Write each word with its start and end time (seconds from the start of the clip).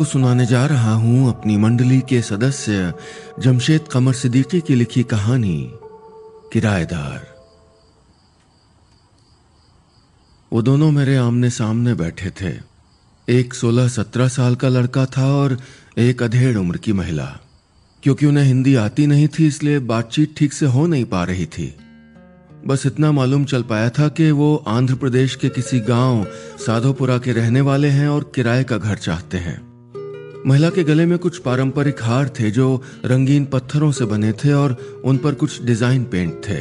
आपको 0.00 0.12
सुनाने 0.12 0.46
जा 0.46 0.66
रहा 0.66 0.92
हूँ 0.94 1.28
अपनी 1.28 1.56
मंडली 1.56 2.00
के 2.00 2.22
सदस्य 2.22 2.94
जमशेद 3.40 3.80
कमर 3.92 4.12
सिद्दीकी 4.12 4.60
की 4.60 4.74
लिखी 4.74 5.02
कहानी, 5.02 5.70
किराएदार। 6.52 7.26
वो 10.52 10.62
दोनों 10.62 10.90
मेरे 10.90 11.16
आमने 11.16 11.50
सामने 11.50 11.94
बैठे 11.94 12.30
थे। 12.30 12.54
एक 13.28 13.54
सोलह 13.54 13.88
सत्रह 13.88 14.28
साल 14.28 14.54
का 14.54 14.68
लड़का 14.68 15.06
था 15.06 15.26
और 15.34 15.58
एक 15.98 16.22
अधेड़ 16.22 16.56
उम्र 16.56 16.76
की 16.76 16.92
महिला। 16.92 17.38
क्योंकि 18.02 18.26
उन्हें 18.26 18.44
हिंदी 18.44 18.74
आती 18.74 19.06
नहीं 19.06 19.28
थी, 19.28 19.46
इसलिए 19.46 19.78
बातचीत 19.78 20.34
ठीक 20.36 20.52
से 20.52 20.66
हो 20.66 20.86
नहीं 20.86 21.04
पा 21.04 21.24
रही 21.24 21.46
थी। 21.46 21.74
बस 22.66 22.86
इतना 22.86 23.12
मालूम 23.12 23.44
चल 23.44 23.62
पाया 23.62 23.90
था 23.90 24.08
कि 24.08 24.30
वो 24.30 24.64
आंध्र 24.68 24.94
प्रदेश 24.94 25.34
के 25.34 25.48
किसी 25.48 25.80
गाँव, 25.80 26.26
साधोपुरा 26.66 27.18
के 27.18 27.32
रहने 27.32 27.60
वाले 27.60 27.88
हैं 27.88 28.08
और 28.08 28.32
किराए 28.34 28.64
का 28.64 28.76
घर 28.76 28.96
चाहते 28.96 29.38
हैं। 29.38 29.69
महिला 30.46 30.68
के 30.70 30.82
गले 30.84 31.04
में 31.06 31.18
कुछ 31.18 31.38
पारंपरिक 31.38 32.02
हार 32.02 32.28
थे 32.28 32.50
जो 32.50 32.82
रंगीन 33.04 33.44
पत्थरों 33.44 33.90
से 33.92 34.04
बने 34.04 34.32
थे 34.32 34.52
और 34.52 34.72
उन 35.04 35.18
पर 35.18 35.34
कुछ 35.34 35.62
डिज़ाइन 35.62 36.04
पेंट 36.04 36.40
थे। 36.48 36.58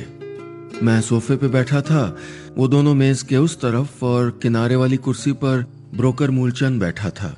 मैं 0.84 1.00
सोफे 1.02 1.36
पे 1.36 1.48
बैठा 1.48 1.82
था, 1.82 2.18
वो 2.58 2.68
दोनों 2.68 2.94
मेज 2.96 3.22
के 3.22 3.38
उस 3.38 3.56
तरफ़ 3.62 4.04
और 4.06 4.40
किनारे 4.42 4.76
वाली 4.76 4.98
कुर्सी 4.98 5.32
पर 5.34 5.66
ब्रोकर 5.96 6.32
मूलचंद 6.32 6.80
बैठा 6.80 7.10
था। 7.10 7.36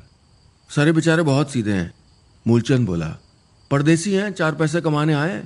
सारे 0.70 0.92
बेचारे 0.92 1.24
बहुत 1.24 1.52
सीधे 1.52 1.72
हैं, 1.72 1.94
मूलचंद 2.46 2.88
बोला। 2.88 3.18
परदेसी 3.72 4.14
हैं, 4.14 4.32
चार 4.34 4.56
पैसे 4.56 4.82
कमाने 4.82 5.14
आए 5.14 5.44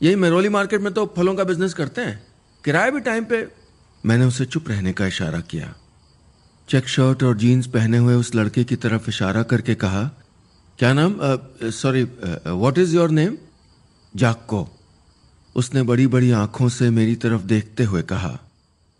यही 0.00 0.16
मेरोली 0.16 0.48
मार्केट 0.48 0.80
में 0.80 0.92
तो 0.92 1.12
फलों 1.16 1.34
का 1.34 1.44
बिज़नेस 1.44 1.74
करते 1.74 2.00
हैं। 2.00 2.22
किराया 2.64 2.90
भी 2.90 3.00
टाइम 3.00 3.24
पे। 3.24 3.46
मैंने 4.04 4.24
उसे 4.24 4.44
चुप 4.44 4.68
रहने 4.68 4.92
का 4.92 5.06
इशारा 5.06 5.40
किया। 5.40 5.74
चेक 6.68 6.88
शर्ट 6.88 7.22
और 7.22 7.36
जीन्स 7.36 7.66
पहने 7.66 7.98
हुए 7.98 8.14
उस 8.14 8.34
लड़के 8.34 8.64
की 8.64 8.76
तरफ़ 8.76 9.08
इशारा 9.08 9.42
करके 9.42 9.74
कहा 9.74 10.10
क्या 10.80 10.92
नाम? 10.92 11.14
Sorry 11.62 12.02
what 12.02 12.78
is 12.78 12.94
your 12.96 13.10
name 13.10 13.36
जाक्को। 14.14 14.68
उसने 15.56 15.82
बड़ी 15.82 16.06
बड़ी 16.06 16.30
आँखों 16.32 16.68
से 16.68 16.88
मेरी 16.90 17.14
तरफ़ 17.14 17.42
देखते 17.42 17.84
हुए 17.84 18.02
कहा। 18.02 18.38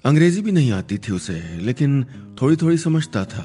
अंग्रेज़ी 0.04 0.42
भी 0.42 0.52
नहीं 0.52 0.72
आती 0.72 0.98
थी 0.98 1.12
उसे, 1.12 1.40
लेकिन 1.58 2.04
थोड़ी 2.42 2.56
थोड़ी 2.56 2.76
समझता 2.78 3.24
था। 3.24 3.44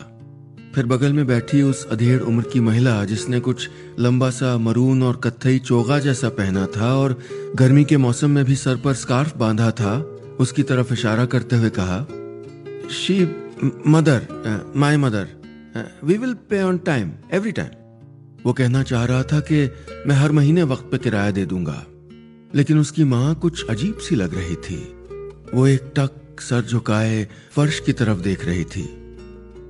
फिर 0.75 0.85
बगल 0.85 1.13
में 1.13 1.25
बैठी 1.27 1.61
उस 1.61 1.85
अधेड़ 1.85 2.19
उम्र 2.21 2.49
की 2.53 2.59
महिला, 2.59 3.05
जिसने 3.05 3.39
कुछ 3.39 3.69
लंबा 3.99 4.29
सा 4.29 4.57
मरून 4.57 5.03
और 5.03 5.21
कत्थई 5.23 5.59
चोगा 5.59 5.99
जैसा 5.99 6.29
पहना 6.31 6.65
था 6.75 6.93
और 6.95 7.17
गर्मी 7.55 7.85
के 7.85 7.97
मौसम 7.97 8.31
में 8.31 8.43
भी 8.45 8.55
सर 8.55 8.77
पर 8.77 8.93
स्कार्फ 8.95 9.37
बांधा 9.37 9.71
था, 9.71 9.95
उसकी 10.39 10.63
तरफ़ 10.63 10.93
इशारा 10.93 11.25
करते 11.25 11.55
हुए 11.55 11.69
कहा 11.79 12.01
she 12.91 13.17
mother 13.87 14.27
my 14.75 14.97
mother 14.97 15.27
we 16.03 16.17
will 16.17 16.33
pay 16.49 16.63
on 16.63 16.77
time 16.77 17.11
every 17.33 17.51
time 17.51 17.84
वो 18.45 18.53
कहना 18.53 18.83
चाह 18.83 19.05
रहा 19.05 19.23
था 19.23 19.39
कि 19.39 19.69
मैं 20.07 20.15
हर 20.15 20.31
महीने 20.31 20.63
वक्त 20.63 20.89
पे 20.91 20.97
किराया 20.97 21.31
दे 21.31 21.45
दूँगा। 21.45 21.85
लेकिन 22.55 22.79
उसकी 22.79 23.03
माँ 23.03 23.33
कुछ 23.35 23.65
अजीब 23.69 23.97
सी 23.97 24.15
लग 24.15 24.35
रही 24.35 24.55
थी। 24.55 24.77
वो 25.53 25.67
एक 25.67 25.91
टक 25.97 26.41
सर 26.41 26.61
झुकाए 26.61 27.27
फर्श 27.51 27.79
की 27.79 27.93
तरफ़ 27.93 28.19
देख 28.19 28.45
रही 28.45 28.63
थी, 28.63 28.83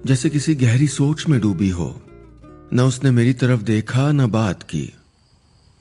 जैसे 0.05 0.29
किसी 0.29 0.55
गहरी 0.55 0.87
सोच 0.87 1.27
में 1.27 1.39
डूबी 1.41 1.69
हो। 1.69 2.01
न 2.73 2.79
उसने 2.79 3.11
मेरी 3.11 3.33
तरफ़ 3.33 3.61
देखा, 3.61 4.11
न 4.11 4.27
बात 4.27 4.63
की। 4.63 4.93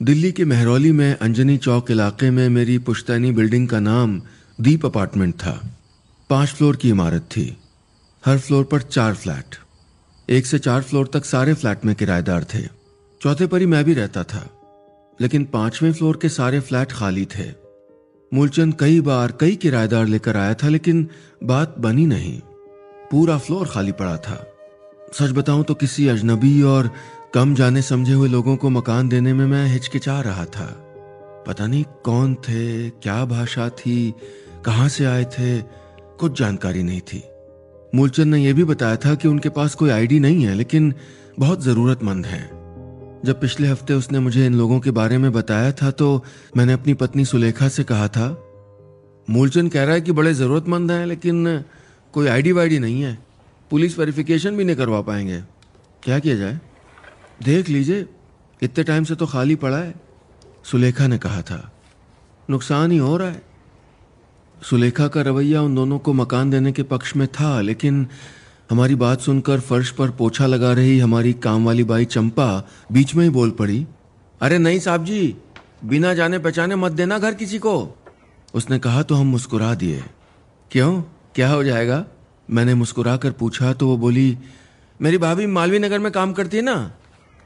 दिल्ली 0.01 0.31
के 0.31 0.45
मेहरौली 0.45 0.91
में 0.91 1.17
अंजनी 1.17 1.57
चौक 1.57 1.91
इलाके 1.91 2.29
में 2.29 2.47
मेरी 2.49 2.77
पुश्तैनी 2.77 3.31
बिल्डिंग 3.31 3.67
का 3.67 3.79
नाम 3.79 4.21
दीप 4.61 4.85
अपार्टमेंट 4.85 5.35
था। 5.35 5.77
पाँच 6.29 6.49
फ्लोर 6.49 6.75
की 6.75 6.89
इमारत 6.89 7.21
थी। 7.21 7.57
हर 8.25 8.39
फ्लोर 8.39 8.63
पर 8.63 8.81
चार 8.81 9.15
फ्लैट। 9.15 9.55
एक 10.29 10.45
से 10.45 10.59
चार 10.59 10.81
फ्लोर 10.81 11.09
तक 11.13 11.25
सारे 11.25 11.53
फ्लैट 11.53 11.85
में 11.85 11.95
किराएदार 11.95 12.43
थे। 12.43 12.74
चौथे 13.25 13.45
पर 13.47 13.59
ही 13.59 13.65
मैं 13.65 13.83
भी 13.85 13.93
रहता 13.93 14.23
था, 14.23 14.39
लेकिन 15.19 15.45
पाँचवें 15.45 15.93
फ्लोर 15.93 16.17
के 16.21 16.29
सारे 16.29 16.59
फ्लैट 16.59 16.91
खाली 16.91 17.25
थे। 17.25 17.45
मूलचंद 18.31 18.73
कई 18.79 18.99
बार 19.01 19.31
कई 19.31 19.55
किराएदार 19.55 20.05
लेकर 20.05 20.37
आया 20.37 20.53
था, 20.53 20.67
लेकिन 20.69 21.07
बात 21.43 21.75
बनी 21.79 22.05
नहीं। 22.05 22.39
पूरा 23.11 23.37
फ्लोर 23.37 23.67
खाली 23.67 23.91
पड़ा 23.91 24.17
था। 24.17 24.35
सच 25.13 25.31
बताऊँ 25.31 25.63
तो 25.63 25.73
किसी 25.73 26.07
अजनबी 26.07 26.61
और 26.61 26.91
कम 27.33 27.55
जाने 27.55 27.81
समझे 27.81 28.13
हुए 28.13 28.29
लोगों 28.29 28.55
को 28.57 28.69
मकान 28.69 29.09
देने 29.09 29.33
में 29.33 29.45
मैं 29.45 29.65
हिचकिचा 29.67 30.19
रहा 30.21 30.45
था। 30.45 30.65
पता 31.47 31.67
नहीं 31.67 31.83
कौन 32.03 32.35
थे, 32.35 32.89
क्या 32.89 33.23
भाषा 33.25 33.69
थी, 33.69 34.13
कहाँ 34.65 34.89
से 34.89 35.05
आए 35.05 35.25
थे, 35.25 35.61
कुछ 36.19 36.39
जानकारी 36.39 36.83
नहीं 36.83 37.01
थी। 37.01 37.23
मूलचंद 37.95 38.33
ने 38.33 38.43
यह 38.43 38.53
भी 38.53 38.63
बताया 38.63 38.95
था 38.95 39.15
कि 39.15 39.27
उनके 39.27 39.49
पास 39.49 39.75
कोई 39.75 39.89
आईडी 39.89 40.19
नहीं 40.19 40.45
है, 40.45 40.53
लेकिन 40.53 40.93
बहुत 41.39 41.63
जरूरतमंद 41.63 42.25
है। 42.25 42.54
जब 43.25 43.39
पिछले 43.41 43.67
हफ़्ते 43.67 43.93
उसने 43.93 44.19
मुझे 44.19 44.45
इन 44.45 44.53
लोगों 44.53 44.79
के 44.79 44.91
बारे 44.91 45.17
में 45.17 45.31
बताया 45.31 45.71
था 45.71 45.89
तो 45.91 46.23
मैंने 46.57 46.73
अपनी 46.73 46.93
पत्नी 46.93 47.25
सुलेखा 47.25 47.67
से 47.67 47.83
कहा 47.83 48.07
था, 48.07 48.27
मूलचंद 49.27 49.71
कह 49.71 49.83
रहा 49.83 49.93
है 49.93 50.01
कि 50.01 50.11
बड़े 50.11 50.33
जरूरतमंद 50.33 50.91
हैं, 50.91 51.05
लेकिन 51.05 51.63
कोई 52.13 52.27
आईडी 52.27 52.51
वाईडी 52.51 52.79
नहीं 52.79 53.01
है। 53.01 53.17
पुलिस 53.71 53.97
वेरिफिकेशन 53.99 54.57
भी 54.57 54.63
नहीं 54.63 54.75
करवा 54.75 55.01
पाएँगे। 55.01 55.41
क्या 56.03 56.19
किया 56.19 56.35
जाए? 56.35 56.59
देख 57.43 57.69
लीजिए, 57.69 58.05
इतने 58.61 58.83
टाइम 58.83 59.03
से 59.03 59.15
तो 59.15 59.25
खाली 59.25 59.55
पड़ा 59.57 59.77
है। 59.77 59.93
सुलेखा 60.63 61.07
ने 61.07 61.17
कहा 61.17 61.41
था, 61.41 61.59
नुकसान 62.49 62.91
ही 62.91 62.97
हो 62.97 63.17
रहा 63.17 63.29
है। 63.29 63.41
सुलेखा 64.61 65.07
का 65.07 65.21
रवैया 65.21 65.61
उन 65.61 65.75
दोनों 65.75 65.99
को 65.99 66.13
मकान 66.13 66.49
देने 66.49 66.71
के 66.71 66.83
पक्ष 66.85 67.15
में 67.15 67.27
था, 67.29 67.59
लेकिन 67.61 68.07
हमारी 68.69 68.95
बात 68.95 69.21
सुनकर 69.21 69.59
फर्श 69.59 69.89
पर 69.89 70.09
पोछा 70.09 70.45
लगा 70.45 70.71
रही 70.73 70.97
हमारी 70.99 71.33
काम 71.33 71.65
वाली 71.65 71.83
बाई 71.83 72.05
चंपा 72.05 72.47
बीच 72.91 73.13
में 73.15 73.23
ही 73.23 73.29
बोल 73.29 73.51
पड़ी, 73.51 73.85
अरे 74.41 74.57
नहीं 74.57 74.79
साहब 74.79 75.05
जी, 75.05 75.35
बिना 75.85 76.13
जाने 76.13 76.39
पहचाने 76.39 76.75
मत 76.75 76.91
देना 76.91 77.19
घर 77.19 77.33
किसी 77.33 77.59
को। 77.59 77.75
उसने 78.53 78.79
कहा 78.79 79.03
तो 79.03 79.15
हम 79.15 79.27
मुस्कुरा 79.27 79.73
दिए। 79.75 80.03
क्यों? 80.71 81.01
क्या 81.35 81.49
हो 81.49 81.63
जाएगा? 81.63 82.03
मैंने 82.49 82.73
मुस्कुरा 82.73 83.15
कर 83.17 83.31
पूछा 83.31 83.73
तो 83.73 83.87
वो 83.87 83.97
बोली, 83.97 84.37
मेरी 84.99 85.17
भाभी 85.17 85.45
मालवी 85.47 85.79
नगर 85.79 85.99
में 85.99 86.11
काम 86.11 86.33
करती 86.33 86.57
है 86.57 86.63
ना? 86.63 86.91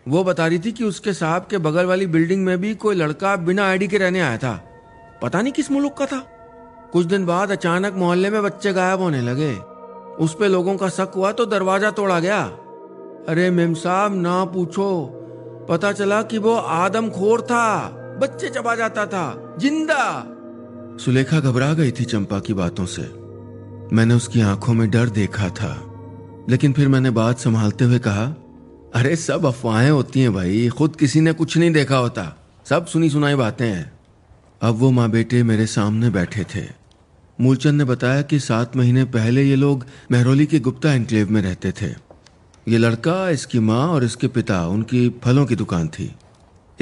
वो 0.07 0.23
बता 0.23 0.47
रही 0.47 0.59
थी 0.59 0.71
कि 0.71 0.83
उसके 0.83 1.13
साहब 1.13 1.47
के 1.49 1.57
बगल 1.57 1.85
वाली 1.85 2.07
बिल्डिंग 2.07 2.43
में 2.45 2.57
भी 2.61 2.73
कोई 2.75 2.95
लड़का 2.95 3.35
बिना 3.35 3.67
आईडी 3.67 3.87
के 3.87 3.97
रहने 3.97 4.19
आया 4.19 4.37
था। 4.37 4.53
पता 5.21 5.41
नहीं 5.41 5.53
किस 5.53 5.71
मुल्क 5.71 5.95
का 5.99 6.05
था। 6.05 6.19
कुछ 6.93 7.05
दिन 7.05 7.25
बाद 7.25 7.51
अचानक 7.51 7.93
मोहल्ले 7.93 8.29
में 8.29 8.41
बच्चे 8.43 8.73
गायब 8.73 8.99
होने 8.99 9.21
लगे। 9.21 9.53
उस 10.19 10.35
पे 10.35 10.47
लोगों 10.47 10.77
का 10.77 10.89
शक 10.89 11.11
हुआ 11.15 11.31
तो 11.31 11.45
दरवाज़ा 11.45 11.91
तोड़ा 11.91 12.19
गया। 12.19 12.41
अरे 13.29 13.49
मेम 13.51 13.73
साहब, 13.73 14.15
ना 14.15 14.45
पूछो। 14.45 15.15
पता 15.69 15.91
चला 15.91 16.21
कि 16.21 16.37
वो 16.37 16.55
आदम 16.55 17.09
खोर 17.09 17.41
था, 17.41 17.89
बच्चे 18.21 18.49
चबा 18.49 18.75
जाता 18.75 19.05
था, 19.05 19.55
ज़िंदा। 19.59 20.23
सुलेखा 21.03 21.39
घबरा 21.39 21.73
गई 21.73 21.91
थी 21.91 22.05
चंपा 22.05 22.39
की 22.39 22.53
बातों 22.53 22.85
से। 22.85 23.01
मैंने 23.95 24.13
उसकी 24.13 24.41
आँखों 24.41 24.73
में 24.73 24.89
डर 24.89 25.09
देखा 25.09 25.49
था। 25.49 25.85
लेकिन 26.49 26.73
फिर 26.73 26.87
मैंने 26.87 27.09
बात 27.09 27.37
संभालते 27.37 27.85
हुए 27.85 27.99
कहा, 27.99 28.25
अरे 28.95 29.15
सब 29.15 29.45
अफवाहें 29.45 29.91
होती 29.91 30.21
हैं 30.21 30.33
भाई, 30.33 30.69
खुद 30.69 30.95
किसी 30.95 31.21
ने 31.21 31.33
कुछ 31.33 31.57
नहीं 31.57 31.71
देखा 31.71 31.97
होता। 31.97 32.35
सब 32.65 32.85
सुनी 32.85 33.09
सुनाई 33.09 33.35
बातें 33.35 33.67
हैं। 33.67 33.99
अब 34.61 34.75
वो 34.75 34.91
माँ 34.91 35.09
बेटे 35.09 35.43
मेरे 35.43 35.65
सामने 35.65 36.09
बैठे 36.09 36.43
थे। 36.43 36.78
मूलचंद 37.41 37.73
ने 37.73 37.83
बताया 37.83 38.21
कि 38.21 38.39
सात 38.39 38.77
महीने 38.77 39.03
पहले 39.03 39.43
ये 39.43 39.55
लोग 39.55 39.85
मेहरोली 40.11 40.45
के 40.45 40.59
गुप्ता 40.59 40.93
एनक्लेव 40.93 41.31
में 41.31 41.41
रहते 41.41 41.71
थे। 41.71 41.87
ये 42.67 42.77
लड़का, 42.77 43.29
इसकी 43.29 43.59
माँ 43.59 43.87
और 43.87 44.03
इसके 44.03 44.27
पिता, 44.27 44.67
उनकी 44.67 45.15
फलों 45.23 45.45
की 45.45 45.55
दुकान 45.55 45.87
थी। 45.87 46.15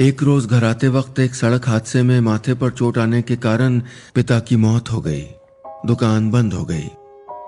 एक 0.00 0.22
रोज 0.22 0.46
घर 0.46 0.64
आते 0.64 0.88
वक्त 0.88 1.18
एक 1.18 1.34
सड़क 1.34 1.68
हादसे 1.68 2.02
में 2.02 2.20
माथे 2.20 2.54
पर 2.54 2.70
चोट 2.70 2.98
आने 2.98 3.22
के 3.22 3.36
कारण 3.36 3.82
पिता 4.14 4.40
की 4.40 4.56
मौत 4.56 4.92
हो 4.92 5.00
गई। 5.00 5.22
दुकान 5.86 6.30
बंद 6.30 6.54
हो 6.54 6.64
गई। 6.64 6.88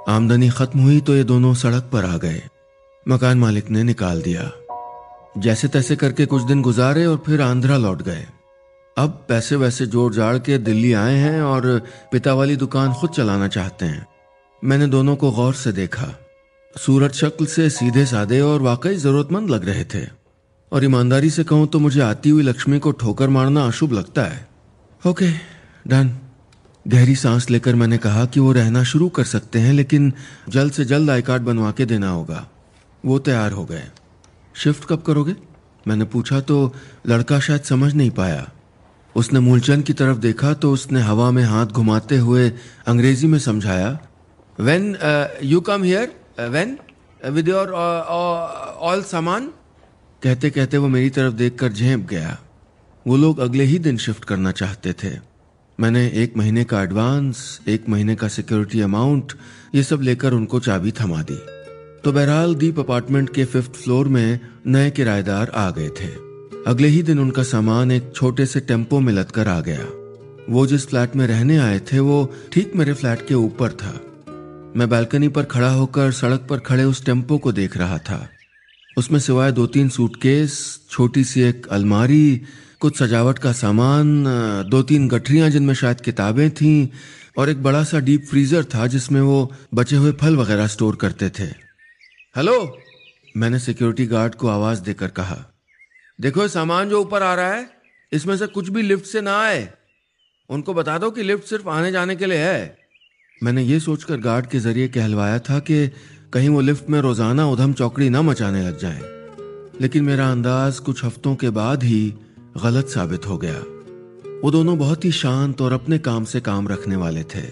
आमदनी 0.08 0.48
खत्म 0.48 0.80
हुई 0.80 1.00
तो 1.00 1.16
ये 1.16 1.24
दोनों 1.24 1.54
सड़क 1.54 1.90
पर 1.92 2.04
आ 2.04 2.16
गए। 2.16 2.42
मकान 3.08 3.38
मालिक 3.38 3.70
ने 3.70 3.82
निकाल 3.82 4.22
दिया। 4.22 4.50
जैसे 5.38 5.68
तैसे 5.68 5.96
करके 5.96 6.26
कुछ 6.26 6.42
दिन 6.42 6.62
गुजारे 6.62 7.06
और 7.06 7.22
फिर 7.26 7.42
आंध्रा 7.42 7.76
लौट 7.76 8.02
गए। 8.02 8.26
अब 9.00 9.10
पैसे 9.28 9.56
वैसे 9.56 9.86
जोड़ 9.86 10.12
जाड़ 10.14 10.38
के 10.38 10.58
दिल्ली 10.58 10.92
आए 10.92 11.14
हैं 11.16 11.42
और 11.42 11.66
पिता 12.12 12.34
वाली 12.34 12.56
दुकान 12.56 12.92
खुद 12.92 13.10
चलाना 13.10 13.48
चाहते 13.48 13.86
हैं। 13.86 14.06
मैंने 14.64 14.86
दोनों 14.86 15.16
को 15.16 15.30
गौर 15.30 15.54
से 15.54 15.72
देखा। 15.72 16.08
सूरत 16.74 17.12
शक्ल 17.12 17.46
से 17.46 17.70
सीधे 17.70 18.04
साधे 18.06 18.40
और 18.40 18.62
वाकई 18.62 18.96
जरूरतमंद 18.96 19.50
लग 19.50 19.64
रहे 19.64 19.84
थे। 19.84 20.04
और 20.72 20.84
ईमानदारी 20.84 21.30
से 21.30 21.44
कहूँ 21.44 21.66
तो 21.66 21.78
मुझे 21.78 22.00
आती 22.00 22.30
हुई 22.30 22.42
लक्ष्मी 22.42 22.78
को 22.78 22.92
ठोकर 22.92 23.28
मारना 23.28 23.64
अशुभ 23.66 23.92
लगता 23.92 24.22
है। 24.22 24.48
Okay, 25.06 25.30
done. 25.88 26.14
गहरी 26.88 27.16
सांस 27.16 27.50
लेकर 27.50 27.74
मैंने 27.74 27.98
कहा 27.98 28.24
कि 28.24 28.40
वो 28.40 28.52
रहना 28.52 28.84
शुरू 28.84 29.08
कर 29.08 29.24
सकते 29.24 29.58
हैं, 29.58 29.72
लेकिन 29.72 30.12
जल्द 30.48 30.72
से 30.72 30.84
जल्द 30.84 31.10
आई 31.10 31.22
कार्ड 31.22 31.42
बनवा 31.42 31.70
के 31.70 31.86
देना 31.86 32.10
होगा। 32.10 32.46
वो 33.04 33.18
तैयार 33.18 33.52
हो 33.52 33.64
गए। 33.64 33.84
शिफ्ट 34.54 34.84
कब 34.84 35.02
करोगे? 35.02 35.36
मैंने 35.88 36.04
पूछा 36.04 36.40
तो 36.40 36.74
लड़का 37.06 37.40
शायद 37.40 37.60
समझ 37.60 37.94
नहीं 37.94 38.10
पाया। 38.10 38.50
उसने 39.16 39.40
मूलचंद 39.40 39.84
की 39.84 39.92
तरफ़ 39.92 40.18
देखा 40.18 40.52
तो 40.54 40.72
उसने 40.72 41.00
हवा 41.00 41.30
में 41.30 41.42
हाथ 41.44 41.66
घुमाते 41.66 42.16
हुए 42.18 42.48
अंग्रेज़ी 42.86 43.26
में 43.26 43.38
समझाया 43.38 43.98
when 44.58 44.96
you 45.44 45.60
come 45.60 45.82
here 45.82 46.48
when 46.50 46.76
with 47.22 47.48
your 47.48 47.72
all 47.72 49.02
सामान 49.02 49.50
कहते 50.22 50.50
कहते 50.50 50.78
वो 50.78 50.88
मेरी 50.88 51.10
तरफ़ 51.10 51.34
देखकर 51.34 51.72
झेप 51.72 52.06
गया। 52.10 52.38
वो 53.06 53.16
लोग 53.16 53.38
अगले 53.40 53.64
ही 53.64 53.78
दिन 53.78 53.96
शिफ्ट 53.96 54.24
करना 54.24 54.52
चाहते 54.52 54.92
थे। 54.92 55.10
मैंने 55.78 56.06
एक 56.22 56.36
महीने 56.36 56.64
का 56.64 56.82
एडवांस 56.82 57.60
एक 57.68 57.88
महीने 57.88 58.16
का 58.16 58.28
सिक्योरिटी 58.28 58.80
अमाउंट 58.80 59.32
ये 59.74 59.82
सब 59.82 60.02
लेकर 60.02 60.32
उनको 60.32 60.60
चाबी 60.60 60.92
थमा 60.92 61.22
दी। 61.22 61.38
तो 62.04 62.12
बहरहाल 62.12 62.54
दीप 62.54 62.78
अपार्टमेंट 62.78 63.34
के 63.34 63.44
फिफ्थ 63.44 63.72
फ्लोर 63.74 64.08
में 64.08 64.40
नए 64.66 64.90
किराएदार 64.90 65.50
आ 65.50 65.70
गए 65.70 65.88
थे। 66.00 66.29
अगले 66.70 66.88
ही 66.88 67.02
दिन 67.02 67.18
उनका 67.18 67.42
सामान 67.42 67.90
एक 67.90 68.12
छोटे 68.14 68.46
से 68.46 68.60
टेंपो 68.60 69.00
में 69.00 69.12
लदकर 69.12 69.48
आ 69.48 69.60
गया। 69.60 69.86
वो 70.50 70.66
जिस 70.66 70.86
फ्लैट 70.86 71.16
में 71.16 71.26
रहने 71.26 71.58
आए 71.58 71.78
थे, 71.78 71.98
वो 71.98 72.34
ठीक 72.52 72.76
मेरे 72.76 72.92
फ्लैट 72.92 73.28
के 73.28 73.34
ऊपर 73.34 73.70
था। 73.72 74.00
मैं 74.76 74.88
बालकनी 74.88 75.28
पर 75.28 75.42
खड़ा 75.42 75.70
होकर 75.70 76.12
सड़क 76.12 76.46
पर 76.50 76.58
खड़े 76.58 76.84
उस 76.84 77.04
टेंपो 77.04 77.38
को 77.38 77.52
देख 77.52 77.76
रहा 77.76 77.98
था। 77.98 78.28
उसमें 78.96 79.20
सिवाय 79.20 79.52
दो 79.52 79.66
तीन 79.66 79.88
सूटकेस, 79.88 80.80
छोटी 80.90 81.24
सी 81.24 81.40
एक 81.40 81.66
अलमारी, 81.66 82.42
कुछ 82.80 82.98
सजावट 82.98 83.38
का 83.38 83.52
सामान 83.52 84.24
दो 84.68 84.82
तीन 84.82 85.08
गठरियाँ 85.08 85.50
जिनमें 85.50 85.74
शायद 85.74 86.00
किताबें 86.00 86.50
थीं, 86.50 86.88
और 87.38 87.50
एक 87.50 87.62
बड़ा 87.62 87.84
सा 87.84 87.98
डीप 87.98 88.26
फ्रीजर 88.30 88.64
था 88.64 88.86
जिसमें 88.86 89.20
वो 89.20 89.52
बचे 89.74 89.96
हुए 89.96 90.12
फल 90.12 90.36
वगैरह 90.36 90.66
स्टोर 90.66 90.96
करते 90.96 91.28
थे। 91.28 91.46
हेलो! 92.36 92.78
मैंने 93.36 93.58
सिक्योरिटी 93.58 94.06
गार्ड 94.06 94.34
को 94.34 94.48
आवाज़ 94.48 94.80
देकर 94.80 95.08
कहा। 95.08 95.49
देखो, 96.20 96.48
सामान 96.48 96.88
जो 96.88 97.00
ऊपर 97.00 97.22
आ 97.22 97.34
रहा 97.34 97.52
है, 97.52 97.70
इसमें 98.12 98.36
से 98.36 98.46
कुछ 98.46 98.68
भी 98.68 98.82
लिफ्ट 98.82 99.04
से 99.04 99.20
ना 99.20 99.40
आए। 99.40 99.72
उनको 100.50 100.74
बता 100.74 100.98
दो 100.98 101.10
कि 101.10 101.22
लिफ्ट 101.22 101.44
सिर्फ़ 101.44 101.68
आने 101.68 101.92
जाने 101.92 102.16
के 102.16 102.26
लिए 102.26 102.38
है। 102.38 102.78
मैंने 103.42 103.62
ये 103.62 103.80
सोचकर 103.80 104.16
गार्ड 104.16 104.46
के 104.46 104.58
ज़रिए 104.58 104.88
कहलवाया 104.88 105.38
था 105.38 105.58
कि 105.58 105.90
कहीं 106.32 106.48
वो 106.48 106.60
लिफ्ट 106.60 106.90
में 106.90 107.00
रोज़ाना 107.00 107.46
उधम 107.46 107.72
चौकड़ी 107.72 108.10
ना 108.10 108.22
मचाने 108.22 108.62
लग 108.62 108.78
जाए। 108.78 109.00
लेकिन 109.80 110.04
मेरा 110.04 110.30
अंदाज 110.30 110.78
कुछ 110.78 111.04
हफ्तों 111.04 111.34
के 111.34 111.50
बाद 111.50 111.82
ही 111.82 112.14
गलत 112.62 112.88
साबित 112.88 113.26
हो 113.26 113.38
गया। 113.38 113.58
वो 114.44 114.50
दोनों 114.50 114.78
बहुत 114.78 115.04
ही 115.04 115.12
शांत 115.12 115.60
और 115.60 115.72
अपने 115.72 115.98
काम 115.98 116.24
से 116.24 116.40
काम 116.40 116.68
रखने 116.68 116.96
वाले 116.96 117.22
थे। 117.22 117.42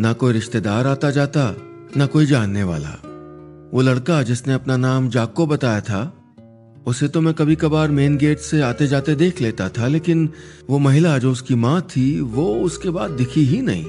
ना 0.00 0.12
कोई 0.12 0.32
रिश्तेदार 0.32 0.86
आता 0.86 1.10
जाता, 1.10 1.56
ना 1.96 2.06
कोई 2.06 2.26
जानने 2.26 2.62
वाला। 2.62 3.00
वो 3.74 3.80
लड़का 3.80 4.22
जिसने 4.22 4.52
अपना 4.52 4.76
नाम 4.76 5.08
जाको 5.08 5.46
बताया 5.46 5.80
था 5.80 6.19
उसे 6.86 7.08
तो 7.08 7.20
मैं 7.20 7.34
कभी 7.34 7.56
कभार 7.56 7.90
मेन 7.90 8.16
गेट 8.16 8.38
से 8.38 8.60
आते 8.60 8.86
जाते 8.86 9.14
देख 9.14 9.40
लेता 9.40 9.68
था, 9.68 9.86
लेकिन 9.86 10.28
वो 10.70 10.78
महिला 10.78 11.18
जो 11.18 11.32
उसकी 11.32 11.54
माँ 11.54 11.80
थी, 11.80 12.20
वो 12.20 12.54
उसके 12.54 12.90
बाद 12.90 13.10
दिखी 13.10 13.44
ही 13.44 13.62
नहीं। 13.62 13.84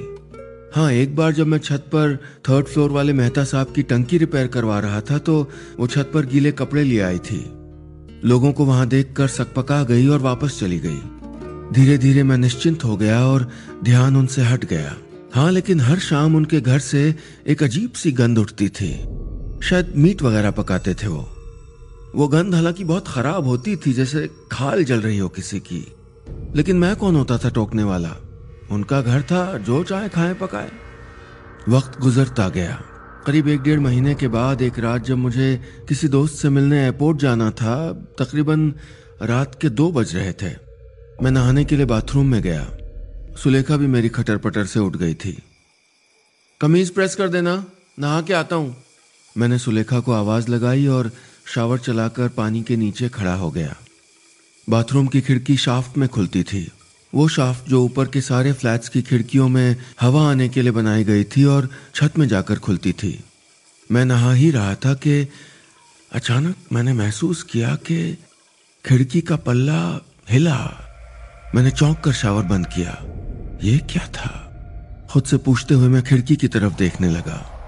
हाँ 0.74 0.92
एक 0.92 1.16
बार 1.16 1.32
जब 1.32 1.46
मैं 1.46 1.58
छत 1.58 1.80
पर 1.80 2.16
थर्ड 2.48 2.66
फ्लोर 2.66 2.90
वाले 2.90 3.12
मेहता 3.12 3.44
साहब 3.44 3.72
की 3.72 3.82
टंकी 3.82 4.18
रिपेयर 4.18 4.46
करवा 4.46 4.80
रहा 4.80 5.00
था 5.00 5.18
तो 5.18 5.50
वो 5.78 5.86
छत 5.86 6.10
पर 6.14 6.26
गीले 6.26 6.52
कपड़े 6.52 6.84
ले 6.84 7.00
आई 7.00 7.18
थी। 7.18 7.52
लोगों 8.24 8.52
को 8.52 8.64
वहाँ 8.64 8.86
देख 8.86 9.06
देखकर 9.06 9.28
सकपका 9.28 9.82
गई 9.84 10.06
और 10.06 10.18
वापस 10.18 10.60
चली 10.60 10.78
गई। 10.78 11.00
धीरे 11.72 11.98
धीरे 11.98 12.22
मैं 12.22 12.38
निश्चिंत 12.38 12.84
हो 12.84 12.96
गया 12.96 13.26
और 13.26 13.50
ध्यान 13.84 14.16
उनसे 14.16 14.42
हट 14.42 14.64
गया। 14.64 14.96
हाँ 15.34 15.52
लेकिन 15.52 15.80
हर 15.80 15.98
शाम 15.98 16.36
उनके 16.36 16.60
घर 16.60 16.78
से 16.78 17.14
एक 17.46 17.62
अजीब 17.62 17.92
सी 17.92 18.12
गंध 18.12 18.38
उठती 18.38 18.68
थी। 18.68 18.92
शायद 19.62 19.92
मीट 19.96 20.22
वगैरह 20.22 20.50
पकाते 20.50 20.94
थे 20.94 21.06
वो। 21.06 21.31
वो 22.14 22.28
गंध 22.28 22.54
हालाँकि 22.54 22.84
बहुत 22.84 23.08
खराब 23.08 23.44
होती 23.44 23.76
थी, 23.76 23.92
जैसे 23.92 24.30
खाल 24.52 24.84
जल 24.84 25.00
रही 25.00 25.18
हो 25.18 25.28
किसी 25.28 25.60
की। 25.60 25.92
लेकिन 26.56 26.76
मैं 26.76 26.96
कौन 26.96 27.16
होता 27.16 27.38
था 27.38 27.48
टोकने 27.48 27.82
वाला? 27.82 28.16
उनका 28.70 29.02
घर 29.02 29.22
था, 29.22 29.58
जो 29.58 29.84
चाहे 29.84 30.08
खाए, 30.08 30.34
पकाए। 30.34 30.70
वक्त 31.68 32.00
गुजरता 32.00 32.48
गया। 32.48 32.82
करीब 33.26 33.48
एक 33.48 33.60
डेढ़ 33.60 33.80
महीने 33.80 34.14
के 34.14 34.28
बाद 34.28 34.62
एक 34.62 34.78
रात 34.78 35.04
जब 35.04 35.16
मुझे 35.16 35.62
किसी 35.88 36.08
दोस्त 36.08 36.34
से 36.34 36.48
मिलने 36.48 36.82
एयरपोर्ट 36.82 37.18
जाना 37.18 37.50
था, 37.50 37.92
तकरीबन 37.92 38.74
रात 39.22 39.58
के 39.62 39.68
दो 39.68 39.92
बज 39.92 40.16
रहे 40.16 40.32
थे। 40.32 40.54
मैं 41.22 41.30
नहाने 41.30 41.64
के 41.64 41.76
लिए 41.76 41.86
बाथरूम 41.86 42.26
में 42.26 42.42
गया। 42.42 42.70
सुलेखा 43.42 43.76
भी 43.76 43.86
मेरी 43.86 44.08
खटर 44.08 44.36
पटर 44.36 44.66
से 44.66 44.80
उठ 44.80 44.96
गई 44.96 45.14
थी। 45.14 45.42
कमीज 46.60 46.90
प्रेस 46.90 47.14
कर 47.14 47.28
देना, 47.28 47.64
नहा 47.98 48.22
के 48.22 48.32
आता 48.32 48.56
हूँ। 48.56 48.76
मैंने 49.38 49.58
सुलेखा 49.58 50.00
को 50.00 50.12
आवाज़ 50.12 50.50
लगाई 50.50 50.86
और 50.86 51.10
शावर 51.46 51.78
चलाकर 51.78 52.28
पानी 52.28 52.62
के 52.62 52.76
नीचे 52.76 53.08
खड़ा 53.08 53.34
हो 53.34 53.50
गया। 53.50 53.76
बाथरूम 54.70 55.06
की 55.06 55.20
खिड़की 55.20 55.56
शाफ्ट 55.56 55.98
में 55.98 56.08
खुलती 56.08 56.42
थी। 56.42 56.70
वो 57.14 57.28
शाफ्ट 57.28 57.68
जो 57.68 57.84
ऊपर 57.84 58.06
के 58.06 58.20
सारे 58.20 58.52
फ्लैट्स 58.52 58.88
की 58.88 59.02
खिड़कियों 59.02 59.48
में 59.48 59.76
हवा 60.00 60.30
आने 60.30 60.48
के 60.48 60.62
लिए 60.62 60.70
बनाई 60.70 61.04
गई 61.04 61.24
थी 61.24 61.44
और 61.44 61.68
छत 61.94 62.18
में 62.18 62.28
जाकर 62.28 62.58
खुलती 62.58 62.92
थी। 62.92 63.24
मैं 63.92 64.04
नहा 64.04 64.32
ही 64.32 64.50
रहा 64.50 64.74
था 64.74 64.94
कि 64.94 65.28
अचानक 66.12 66.56
मैंने 66.72 66.92
महसूस 66.92 67.42
किया 67.42 67.74
कि 67.74 68.18
खिड़की 68.84 69.20
का 69.20 69.36
पल्ला 69.36 70.04
हिला। 70.30 70.88
मैंने 71.54 71.70
चौंक 71.70 72.00
कर 72.00 72.12
शावर 72.12 72.42
बंद 72.42 72.66
किया। 72.66 73.02
ये 73.62 73.78
क्या 73.78 74.08
था? 74.08 74.48
खुद 75.10 75.24
से 75.24 75.36
पूछते 75.36 75.74
हुए 75.74 75.88
मैं 75.88 76.02
खिड़की 76.02 76.36
की 76.36 76.48
तरफ़ 76.48 76.74
देखने 76.74 77.10
लगा। 77.10 77.58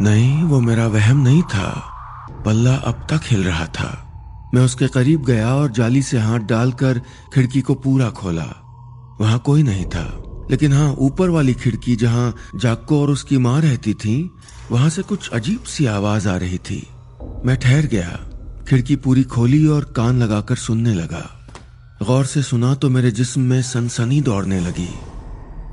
नहीं, 0.00 0.42
वो 0.42 0.60
मेरा 0.60 0.86
वहम 0.86 1.22
नहीं 1.22 1.42
था। 1.42 1.90
पल्ला 2.46 2.74
अब 2.74 3.06
तक 3.10 3.20
हिल 3.24 3.44
रहा 3.44 3.66
था। 3.66 4.00
मैं 4.54 4.62
उसके 4.62 4.88
करीब 4.88 5.24
गया 5.24 5.54
और 5.54 5.70
जाली 5.70 6.02
से 6.02 6.18
हाथ 6.18 6.38
डालकर 6.38 7.00
खिड़की 7.34 7.60
को 7.60 7.74
पूरा 7.74 8.10
खोला। 8.10 8.60
वहाँ 9.20 9.38
कोई 9.38 9.62
नहीं 9.62 9.84
था। 9.84 10.20
लेकिन 10.50 10.72
हाँ 10.72 10.94
ऊपर 10.98 11.30
वाली 11.30 11.54
खिड़की 11.54 11.96
जहाँ 11.96 12.36
जाक्को 12.56 13.02
और 13.02 13.10
उसकी 13.10 13.38
माँ 13.38 13.60
रहती 13.60 13.94
थी, 13.94 14.30
वहाँ 14.70 14.88
से 14.88 15.02
कुछ 15.02 15.30
अजीब 15.30 15.62
सी 15.62 15.86
आवाज़ 15.86 16.28
आ 16.28 16.36
रही 16.36 16.58
थी। 16.58 16.88
मैं 17.44 17.56
ठहर 17.56 17.86
गया। 17.86 18.30
खिड़की 18.68 18.96
पूरी 18.96 19.22
खोली 19.22 19.66
और 19.66 19.84
कान 19.84 20.22
लगाकर 20.22 20.54
सुनने 20.54 20.94
लगा। 20.94 21.48
गौर 22.06 22.26
से 22.26 22.42
सुना 22.42 22.74
तो 22.74 22.90
मेरे 22.90 23.10
जिस्म 23.10 23.40
में 23.40 23.62
सनसनी 23.62 24.20
दौड़ने 24.20 24.60
लगी। 24.60 24.94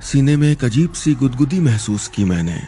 सीने 0.02 0.38
में 0.38 0.52
एक 0.52 0.66
अजीब 0.66 0.94
सी 0.94 1.14
गुदगुदी 1.16 1.60
महसूस 1.60 2.08
की 2.08 2.24
मैंने। 2.24 2.62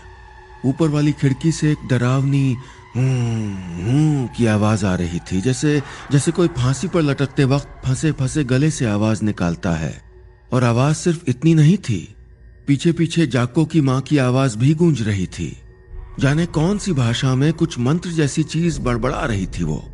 ऊपर 0.65 0.89
वाली 0.89 1.11
खिड़की 1.11 1.51
से 1.51 1.71
एक 1.71 1.77
डरावनी 1.89 2.57
हूँ 2.95 4.29
की 4.37 4.45
आवाज़ 4.45 4.85
आ 4.85 4.95
रही 4.95 5.19
थी, 5.19 5.41
जैसे 5.41 5.81
जैसे 6.11 6.31
कोई 6.31 6.47
फांसी 6.47 6.87
पर 6.87 7.01
लटकते 7.01 7.43
वक्त 7.43 7.81
फंसे 7.85 8.11
फंसे 8.11 8.43
गले 8.43 8.71
से 8.71 8.85
आवाज़ 8.85 9.23
निकालता 9.23 9.71
है। 9.71 10.01
और 10.53 10.63
आवाज़ 10.63 10.95
सिर्फ़ 10.95 11.23
इतनी 11.27 11.53
नहीं 11.53 11.77
थी 11.77 12.15
पीछे 12.67 12.91
पीछे 12.91 13.27
जाको 13.27 13.65
की 13.65 13.81
माँ 13.81 14.01
की 14.01 14.17
आवाज़ 14.17 14.57
भी 14.57 14.73
गूंज 14.73 15.01
रही 15.01 15.27
थी। 15.27 15.57
जाने 16.19 16.45
कौन 16.45 16.77
सी 16.77 16.91
भाषा 16.91 17.35
में 17.35 17.53
कुछ 17.53 17.79
मंत्र 17.79 18.09
जैसी 18.09 18.43
चीज़ 18.43 18.79
बड़बड़ा 18.81 19.25
रही 19.25 19.45
थी 19.45 19.63
वो। 19.63 19.91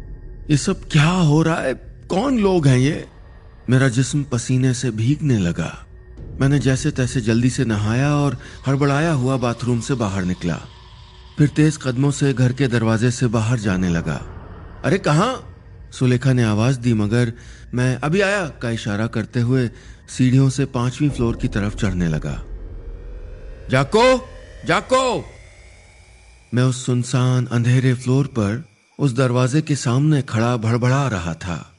ये 0.49 0.57
सब 0.57 0.83
क्या 0.91 1.09
हो 1.09 1.41
रहा 1.41 1.61
है? 1.61 1.73
कौन 2.09 2.39
लोग 2.39 2.67
हैं 2.67 2.77
ये? 2.77 3.07
मेरा 3.69 3.87
जिस्म 3.87 4.23
पसीने 4.23 4.73
से 4.73 4.91
भीगने 4.91 5.37
लगा। 5.37 5.85
मैंने 6.41 6.59
जैसे 6.59 6.91
तैसे 6.91 7.21
जल्दी 7.21 7.49
से 7.49 7.65
नहाया 7.65 8.15
और 8.15 8.37
हड़बड़ाया 8.68 9.11
हुआ 9.11 9.37
बाथरूम 9.37 9.79
से 9.79 9.94
बाहर 9.94 10.23
निकला। 10.23 10.59
फिर 11.39 11.47
तेज 11.47 11.77
कदमों 11.77 12.11
से 12.11 12.33
घर 12.33 12.53
के 12.53 12.67
दरवाजे 12.67 13.11
से 13.11 13.27
बाहर 13.27 13.59
जाने 13.59 13.89
लगा। 13.89 14.15
अरे 14.85 14.97
कहा? 14.97 15.35
सुलेखा 15.91 16.33
ने 16.33 16.43
आवाज़ 16.43 16.79
दी, 16.79 16.93
मगर 16.93 17.33
मैं 17.73 17.95
अभी 17.95 18.21
आया 18.21 18.45
का 18.47 18.69
इशारा 18.69 19.07
करते 19.07 19.39
हुए 19.39 19.67
सीढ़ियों 20.17 20.49
से 20.49 20.65
पांचवी 20.65 21.09
फ्लोर 21.09 21.35
की 21.35 21.47
तरफ़ 21.47 21.75
चढ़ने 21.75 22.07
लगा। 22.07 22.43
जाको 23.69 24.27
जाको! 24.67 25.25
मैं 26.53 26.63
उस 26.63 26.85
सुनसान 26.85 27.45
अंधेरे 27.45 27.93
फ्लोर 27.93 28.27
पर 28.27 28.65
उस 28.99 29.13
दरवाजे 29.13 29.61
के 29.61 29.75
सामने 29.75 30.21
खड़ा 30.21 30.57
भड़बड़ा 30.57 31.07
रहा 31.07 31.33
था। 31.33 31.75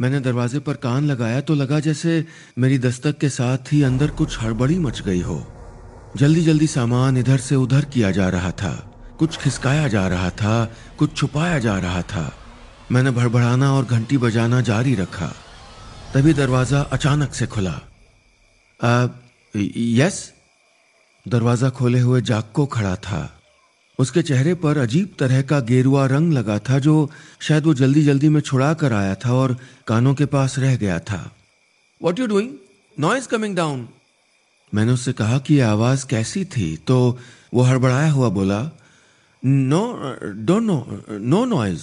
मैंने 0.00 0.20
दरवाजे 0.20 0.58
पर 0.58 0.74
कान 0.74 1.04
लगाया 1.04 1.40
तो 1.40 1.54
लगा 1.54 1.80
जैसे 1.80 2.26
मेरी 2.58 2.78
दस्तक 2.78 3.18
के 3.18 3.28
साथ 3.28 3.72
ही 3.72 3.82
अंदर 3.82 4.10
कुछ 4.10 4.42
हड़बड़ी 4.42 4.78
मच 4.78 5.02
गई 5.02 5.20
हो। 5.20 5.50
जल्दी 6.16 6.40
जल्दी 6.40 6.66
सामान 6.66 7.16
इधर 7.16 7.38
से 7.38 7.54
उधर 7.54 7.84
किया 7.84 8.10
जा 8.10 8.28
रहा 8.28 8.50
था। 8.50 8.90
कुछ 9.18 9.36
खिसकाया 9.36 9.88
जा 9.88 10.06
रहा 10.08 10.30
था, 10.30 10.54
कुछ 10.98 11.16
छुपाया 11.16 11.58
जा 11.58 11.78
रहा 11.78 12.02
था। 12.02 12.32
मैंने 12.92 13.10
भड़बड़ाना 13.10 13.72
और 13.72 13.84
घंटी 13.84 14.18
बजाना 14.18 14.60
जारी 14.60 14.94
रखा। 14.94 15.32
तभी 16.14 16.32
दरवाज़ा 16.32 16.80
अचानक 16.92 17.34
से 17.34 17.46
खुला। 17.46 17.80
यस? 19.98 20.32
दरवाज़ा 21.26 21.70
खोले 21.70 22.00
हुए 22.00 22.20
जाक्को 22.22 22.66
खड़ा 22.66 22.96
था। 22.96 23.22
उसके 23.98 24.22
चेहरे 24.22 24.54
पर 24.54 24.78
अजीब 24.78 25.14
तरह 25.18 25.42
का 25.42 25.60
गेरुआ 25.62 26.06
रंग 26.06 26.32
लगा 26.32 26.58
था 26.58 26.78
जो 26.78 26.94
शायद 27.40 27.64
वो 27.64 27.74
जल्दी 27.74 28.02
जल्दी 28.04 28.28
में 28.28 28.40
छुड़ा 28.40 28.72
कर 28.74 28.92
आया 28.92 29.14
था 29.14 29.32
और 29.32 29.56
कानों 29.86 30.14
के 30.14 30.26
पास 30.26 30.58
रह 30.58 30.76
गया 30.76 30.98
था। 31.00 31.20
What 32.00 32.18
you 32.18 32.26
doing 32.26 32.50
noise 32.96 33.28
coming 33.28 33.56
down 33.56 33.88
मैंने 34.72 34.92
उससे 34.92 35.12
कहा 35.12 35.38
कि 35.38 35.58
आवाज़ 35.62 36.06
कैसी 36.06 36.44
थी 36.44 36.76
तो 36.86 36.96
वो 37.54 37.62
हड़बड़ाया 37.62 38.10
हुआ 38.10 38.28
बोला 38.28 38.60
no 39.44 39.80
don't 40.22 40.62
no 40.62 41.02
no 41.10 41.44
noise 41.44 41.82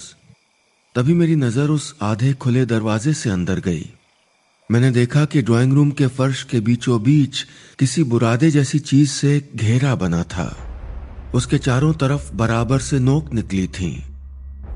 तभी 0.94 1.14
मेरी 1.14 1.36
नज़र 1.36 1.68
उस 1.70 1.94
आधे 2.02 2.32
खुले 2.32 2.64
दरवाजे 2.66 3.12
से 3.12 3.30
अंदर 3.30 3.60
गई। 3.60 3.84
मैंने 4.70 4.90
देखा 4.90 5.24
कि 5.24 5.42
ड्राइंग 5.42 5.72
रूम 5.72 5.90
के 5.90 6.06
फर्श 6.06 6.42
के 6.42 6.60
बीचों 6.60 7.02
बीच 7.02 7.42
किसी 7.78 8.04
बुरादे 8.04 8.50
जैसी 8.50 8.78
चीज़ 8.78 9.10
से 9.10 9.50
घेरा 9.56 9.94
बना 9.94 10.22
था। 10.22 10.56
उसके 11.34 11.58
चारों 11.58 11.92
तरफ़ 11.92 12.32
बराबर 12.34 12.78
से 12.78 12.98
नोक 12.98 13.32
निकली 13.34 13.66
थी। 13.68 14.04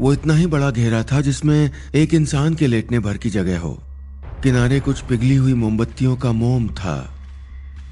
वो 0.01 0.13
इतना 0.13 0.35
ही 0.35 0.47
बड़ा 0.47 0.71
घेरा 0.71 1.03
था 1.03 1.21
जिसमें 1.21 1.71
एक 1.95 2.15
इंसान 2.15 2.55
के 2.55 2.67
लेटने 2.67 2.99
भर 2.99 3.17
की 3.17 3.31
जगह 3.31 3.59
हो। 3.59 3.75
किनारे 4.43 4.81
कुछ 4.81 5.01
पिघली 5.01 5.37
हुई 5.37 5.55
मोमबत्तियों 5.55 6.17
का 6.17 6.33
मोम 6.33 6.69
था। 6.69 6.97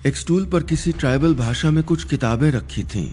एक 0.07 0.17
स्टूल 0.17 0.47
पर 0.47 0.63
किसी 0.63 0.93
ट्राइबल 0.93 1.35
भाषा 1.35 1.71
में 1.71 1.85
कुछ 1.85 2.05
किताबें 2.05 2.51
रखी 2.51 2.85
थीं। 2.85 3.09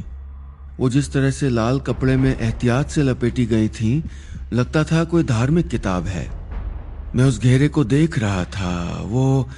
वो 0.82 0.90
जिस 0.90 1.12
तरह 1.14 1.32
से 1.32 1.50
लाल 1.50 1.80
कपड़े 1.80 2.18
में 2.18 2.40
एहतियात 2.40 2.90
से 2.90 3.04
लपेटी 3.04 3.46
गई 3.46 3.68
थीं, 3.68 4.02
लगता 4.54 4.84
था 4.84 5.04
कोई 5.04 5.24
धार्मिक 5.24 5.68
किताब 5.68 6.06
है। 6.06 6.32
मैं 7.16 7.24
उस 7.24 7.40
घेरे 7.40 7.68
को 7.68 7.84
देख 7.84 8.20
रहा 8.20 8.46
था। 8.46 9.02
वो 9.06 9.50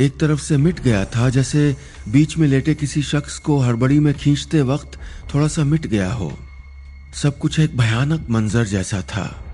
एक 0.00 0.20
तरफ़ 0.20 0.40
से 0.40 0.56
मिट 0.56 0.80
गया 0.80 1.04
था, 1.04 1.28
जैसे 1.28 1.76
बीच 2.08 2.38
में 2.38 2.48
लेटे 2.48 2.74
किसी 2.74 3.02
शख्स 3.02 3.38
को 3.38 3.58
हड़बड़ी 3.58 3.98
में 3.98 4.14
खींचते 4.14 4.62
वक्त 4.62 4.98
थोड़ा 5.34 5.48
सा 5.48 5.64
मिट 5.64 5.86
गया 5.86 6.12
हो। 6.12 6.38
सब 7.14 7.38
कुछ 7.38 7.60
एक 7.60 7.76
भयानक 7.76 8.26
मंजर 8.30 8.64
जैसा 8.64 9.00
था। 9.00 9.44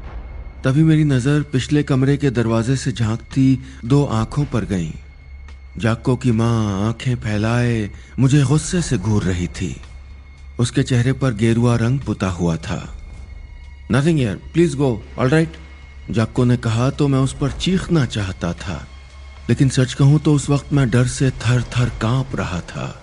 तभी 0.64 0.82
मेरी 0.82 1.04
नज़र 1.04 1.42
पिछले 1.42 1.82
कमरे 1.82 2.16
के 2.16 2.30
दरवाजे 2.30 2.76
से 2.76 2.92
झांकती 2.92 3.58
दो 3.84 4.04
आँखों 4.04 4.44
पर 4.44 4.64
गई। 4.64 4.94
जाको 5.78 6.16
की 6.16 6.32
माँ 6.32 6.88
आँखें 6.88 7.16
फैलाए, 7.16 7.90
मुझे 8.18 8.42
गुस्से 8.42 8.82
से 8.82 8.98
घूर 8.98 9.22
रही 9.22 9.46
थी। 9.46 9.80
उसके 10.58 10.82
चेहरे 10.82 11.12
पर 11.12 11.34
गेरुआ 11.34 11.76
रंग 11.76 12.00
पुता 12.00 12.28
हुआ 12.30 12.56
था। 12.56 12.98
नथिंग 13.92 14.20
यार 14.20 14.36
प्लीज़ 14.36 14.76
गो 14.76 15.02
ऑल 15.18 15.28
राइट 15.28 15.52
जाको 16.10 16.44
ने 16.44 16.56
कहा 16.56 16.90
तो 16.90 17.08
मैं 17.08 17.18
उस 17.18 17.36
पर 17.40 17.50
चीखना 17.50 18.06
चाहता 18.06 18.52
था। 18.52 18.88
लेकिन 19.48 19.68
सच 19.68 19.94
कहूँ 19.94 20.18
तो 20.18 20.34
उस 20.34 20.50
वक्त 20.50 20.72
मैं 20.72 20.90
डर 20.90 21.06
से 21.06 21.30
थर 21.30 21.62
थर 21.62 21.88
काँप 21.88 22.36
रहा 22.36 22.60
था। 22.60 23.02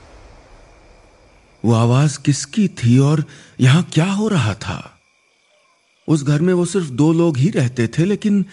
वो 1.66 1.74
आवाज़ 1.74 2.20
किसकी 2.20 2.68
थी 2.68 3.00
और 3.00 3.26
यहाँ 3.62 3.84
क्या 3.84 4.12
हो 4.12 4.28
रहा 4.28 4.54
था? 4.54 5.00
उस 6.08 6.24
घर 6.24 6.42
में 6.42 6.54
वो 6.54 6.66
सिर्फ़ 6.66 6.90
दो 6.90 7.14
लोग 7.14 7.38
ही 7.38 7.50
रहते 7.50 7.88
थे, 7.88 8.06
लेकिन 8.06 8.46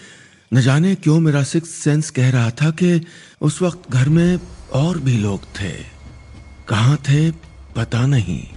न 0.53 0.61
जाने 0.61 0.95
क्यों 0.95 1.19
मेरा 1.19 1.43
सिक्स 1.43 1.69
सेंस 1.69 2.09
कह 2.09 2.29
रहा 2.29 2.49
था 2.49 2.69
कि 2.69 3.05
उस 3.41 3.61
वक्त 3.61 3.91
घर 3.91 4.09
में 4.09 4.39
और 4.73 4.97
भी 4.97 5.17
लोग 5.17 5.43
थे। 5.43 5.71
कहाँ 6.67 6.97
थे? 6.97 7.31
पता 7.75 8.05
नहीं। 8.05 8.52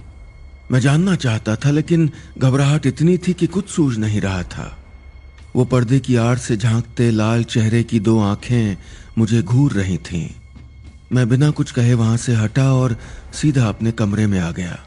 मैं 0.71 0.79
जानना 0.79 1.15
चाहता 1.15 1.55
था, 1.55 1.71
लेकिन 1.71 2.11
घबराहट 2.37 2.85
इतनी 2.85 3.17
थी 3.17 3.33
कि 3.33 3.47
कुछ 3.47 3.69
सूझ 3.69 3.97
नहीं 3.97 4.21
रहा 4.21 4.43
था। 4.43 4.77
वो 5.55 5.65
पर्दे 5.65 5.99
की 5.99 6.15
आड़ 6.15 6.37
से 6.37 6.57
झांकते 6.57 7.11
लाल 7.11 7.43
चेहरे 7.43 7.83
की 7.83 7.99
दो 7.99 8.19
आँखें 8.19 8.77
मुझे 9.17 9.41
घूर 9.41 9.73
रही 9.73 9.97
थीं। 9.97 10.29
मैं 11.11 11.29
बिना 11.29 11.49
कुछ 11.49 11.71
कहे 11.71 11.93
वहाँ 11.93 12.17
से 12.17 12.35
हटा 12.35 12.73
और 12.73 12.97
सीधा 13.33 13.69
अपने 13.69 13.91
कमरे 13.91 14.27
में 14.27 14.39
आ 14.39 14.51
गया। 14.51 14.79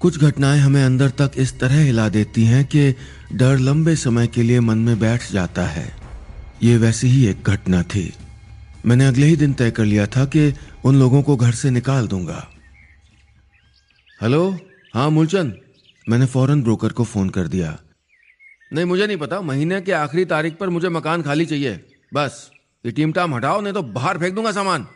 कुछ 0.00 0.18
घटनाएँ 0.18 0.60
हमें 0.60 0.84
अंदर 0.84 1.08
तक 1.08 1.30
इस 1.36 1.60
तरह 1.60 1.80
हिला 1.80 2.08
देती 2.08 2.44
हैं 2.44 2.64
कि 2.64 2.94
डर 3.32 3.58
लंबे 3.58 3.96
समय 3.96 4.26
के 4.26 4.42
लिए 4.42 4.60
मन 4.60 4.78
में 4.78 4.98
बैठ 4.98 5.32
जाता 5.32 5.66
है। 5.66 5.96
ये 6.62 6.76
वैसी 6.76 7.06
ही 7.06 7.26
एक 7.26 7.42
घटना 7.46 7.82
थी। 7.82 8.12
मैंने 8.86 9.06
अगले 9.06 9.26
ही 9.26 9.36
दिन 9.36 9.52
तय 9.52 9.70
कर 9.70 9.84
लिया 9.84 10.06
था 10.06 10.24
कि 10.24 10.54
उन 10.84 10.98
लोगों 10.98 11.22
को 11.22 11.36
घर 11.36 11.52
से 11.52 11.70
निकाल 11.70 12.06
दूँगा। 12.06 12.48
हेलो? 14.22 14.58
हाँ 14.96 15.10
मूलचंद। 15.10 15.56
मैंने 16.08 16.26
फ़ौरन 16.26 16.62
ब्रोकर 16.62 16.92
को 16.92 17.04
फ़ोन 17.04 17.28
कर 17.28 17.48
दिया। 17.48 17.78
नहीं 18.72 18.84
मुझे 18.84 19.06
नहीं 19.06 19.16
पता। 19.16 19.40
महीने 19.40 19.80
के 19.80 19.92
आखिरी 19.92 20.24
तारीख 20.24 20.56
पर 20.56 20.68
मुझे 20.68 20.88
मकान 20.88 21.22
खाली 21.22 21.46
चाहिए। 21.46 21.72
बस 22.14 22.50
ये 22.84 22.92
टीम 22.92 23.12
टाम 23.12 23.34
हटाओ 23.34 23.60
नहीं 23.60 23.72
तो 23.72 23.82
बाहर 23.82 24.18
फेंक 24.18 24.34
दूँगा 24.34 24.52
सामान। 24.52 24.86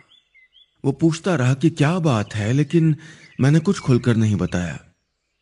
वो 0.85 0.93
पूछता 0.93 1.35
रहा 1.35 1.55
कि 1.55 1.71
क्या 1.71 1.99
बात 1.99 2.35
है 2.35 2.53
लेकिन 2.53 2.97
मैंने 3.41 3.59
कुछ 3.59 3.79
खुलकर 3.79 4.17
नहीं 4.17 4.37
बताया। 4.37 4.79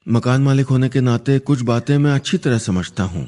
मकान 0.09 0.43
मालिक 0.43 0.67
होने 0.67 0.88
के 0.88 1.00
नाते 1.00 1.38
कुछ 1.38 1.62
बातें 1.62 1.99
मैं 1.99 2.12
अच्छी 2.12 2.38
तरह 2.38 2.59
समझता 2.59 3.03
हूँ। 3.03 3.27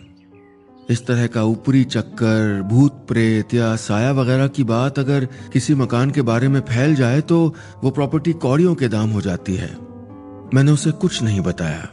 इस 0.90 1.06
तरह 1.06 1.26
का 1.26 1.42
ऊपरी 1.42 1.84
चक्कर 1.84 2.62
भूत 2.62 3.04
प्रेत 3.08 3.54
या 3.54 3.76
साया 3.76 4.10
वगैरह 4.12 4.48
की 4.48 4.64
बात 4.64 4.98
अगर 4.98 5.24
किसी 5.52 5.74
मकान 5.74 6.10
के 6.10 6.22
बारे 6.22 6.48
में 6.48 6.60
फैल 6.60 6.94
जाए 6.94 7.20
तो 7.20 7.54
वो 7.84 7.90
प्रॉपर्टी 7.90 8.32
कौड़ियों 8.32 8.74
के 8.74 8.88
दाम 8.88 9.10
हो 9.10 9.20
जाती 9.20 9.56
है। 9.56 9.89
मैंने 10.54 10.72
उसे 10.72 10.90
कुछ 10.90 11.22
नहीं 11.22 11.40
बताया। 11.40 11.88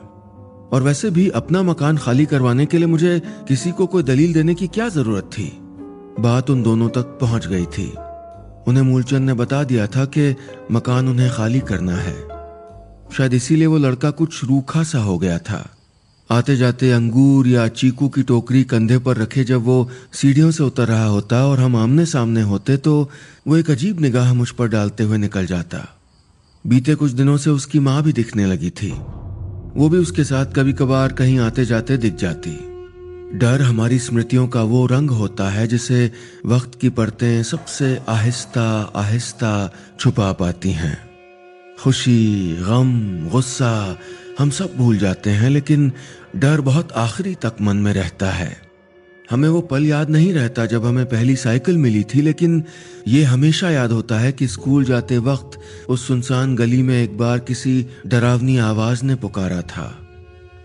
और 0.71 0.83
वैसे 0.83 1.09
भी 1.09 1.29
अपना 1.29 1.63
मकान 1.63 1.97
खाली 1.97 2.25
करवाने 2.25 2.65
के 2.65 2.77
लिए 2.77 2.87
मुझे 2.87 3.21
किसी 3.47 3.71
को 3.71 3.85
कोई 3.85 4.03
दलील 4.03 4.33
देने 4.33 4.55
की 4.55 4.67
क्या 4.67 4.89
ज़रूरत 4.89 5.23
थी? 5.23 5.57
बात 6.19 6.49
उन 6.49 6.63
दोनों 6.63 6.89
तक 6.89 7.01
पहुँच 7.01 7.47
गई 7.47 7.65
थी। 7.65 7.93
उन्हें 8.67 8.81
मूलचंद 8.81 9.25
ने 9.25 9.33
बता 9.33 9.63
दिया 9.63 9.87
था 9.87 10.05
कि 10.05 10.35
मकान 10.71 11.07
उन्हें 11.07 11.31
खाली 11.31 11.59
करना 11.59 11.95
है। 11.95 12.27
शायद 13.17 13.33
इसीलिए 13.33 13.67
वो 13.67 13.77
लड़का 13.77 14.11
कुछ 14.11 14.43
रूखा 14.43 14.83
सा 14.83 14.99
हो 14.99 15.17
गया 15.17 15.39
था। 15.39 15.69
आते 16.31 16.57
जाते 16.57 16.91
अंगूर 16.91 17.47
या 17.47 17.67
चीकू 17.67 18.09
की 18.09 18.23
टोकरी 18.23 18.63
कंधे 18.63 18.97
पर 18.97 19.17
रखे 19.17 19.43
जब 19.43 19.63
वो 19.63 19.89
सीढ़ियों 20.13 20.51
से 20.51 20.63
उतर 20.63 20.87
रहा 20.87 21.05
होता 21.05 21.47
और 21.47 21.59
हम 21.59 21.75
आमने 21.75 22.05
सामने 22.05 22.41
होते 22.41 22.77
तो 22.77 23.09
वो 23.47 23.57
एक 23.57 23.71
अजीब 23.71 23.99
निगाह 23.99 24.33
मुझ 24.33 24.49
पर 24.49 24.67
डालते 24.67 25.03
हुए 25.03 25.17
निकल 25.17 25.45
जाता। 25.45 25.96
बीते 26.67 26.95
कुछ 26.95 27.12
दिनों 27.12 27.38
से 27.38 27.50
उसकी 27.50 27.79
माँ 27.79 28.03
भी 28.03 28.13
दिखने 28.13 28.45
लगी 28.45 28.69
थी। 28.69 28.91
वो 29.79 29.89
भी 29.89 29.97
उसके 29.97 30.24
साथ 30.24 30.45
कभी 30.45 30.74
कभार 30.74 31.12
कहीं 31.12 31.39
आते 31.39 31.65
जाते 31.65 31.97
दिख 31.97 32.15
जाती। 32.15 32.51
डर 33.38 33.62
हमारी 33.62 34.00
स्मृतियों 34.00 34.47
का 34.47 34.63
वो 34.63 34.86
रंग 34.86 35.09
होता 35.09 35.50
है 35.50 35.67
जिसे 35.67 36.12
वक्त 36.45 36.71
की 36.81 36.89
परतें 36.89 37.43
सबसे 37.43 38.01
आहिस्ता 38.09 38.93
आहिस्ता 38.95 39.74
छुपा 40.00 40.31
पाती 40.31 40.71
हैं। 40.71 41.09
खुशी, 41.83 42.57
गम, 42.59 43.29
गुस्सा, 43.29 43.97
हम 44.39 44.50
सब 44.50 44.74
भूल 44.77 44.97
जाते 44.97 45.29
हैं, 45.29 45.50
लेकिन 45.50 45.91
डर 46.36 46.62
बहुत 46.62 46.91
आखिरी 46.91 47.36
तक 47.36 47.53
मन 47.62 47.77
में 47.77 47.93
रहता 47.93 48.31
है। 48.31 48.66
हमें 49.29 49.50
वो 49.50 49.62
पल 49.62 49.86
याद 49.86 50.10
नहीं 50.10 50.34
रहता 50.34 50.65
जब 50.65 50.86
हमें 50.86 51.05
पहली 51.05 51.36
साइकिल 51.36 51.77
मिली 51.77 52.03
थी, 52.03 52.22
लेकिन 52.22 52.63
ये 53.07 53.24
हमेशा 53.24 53.69
याद 53.69 53.91
होता 53.91 54.19
है 54.19 54.31
कि 54.31 54.48
स्कूल 54.48 54.84
जाते 54.84 55.17
वक्त 55.17 55.60
उस 55.89 56.07
सुनसान 56.07 56.55
गली 56.55 56.81
में 56.81 57.03
एक 57.03 57.17
बार 57.17 57.39
किसी 57.39 57.88
डरावनी 58.07 58.57
आवाज़ 58.57 59.05
ने 59.05 59.15
पुकारा 59.15 59.62
था। 59.62 60.00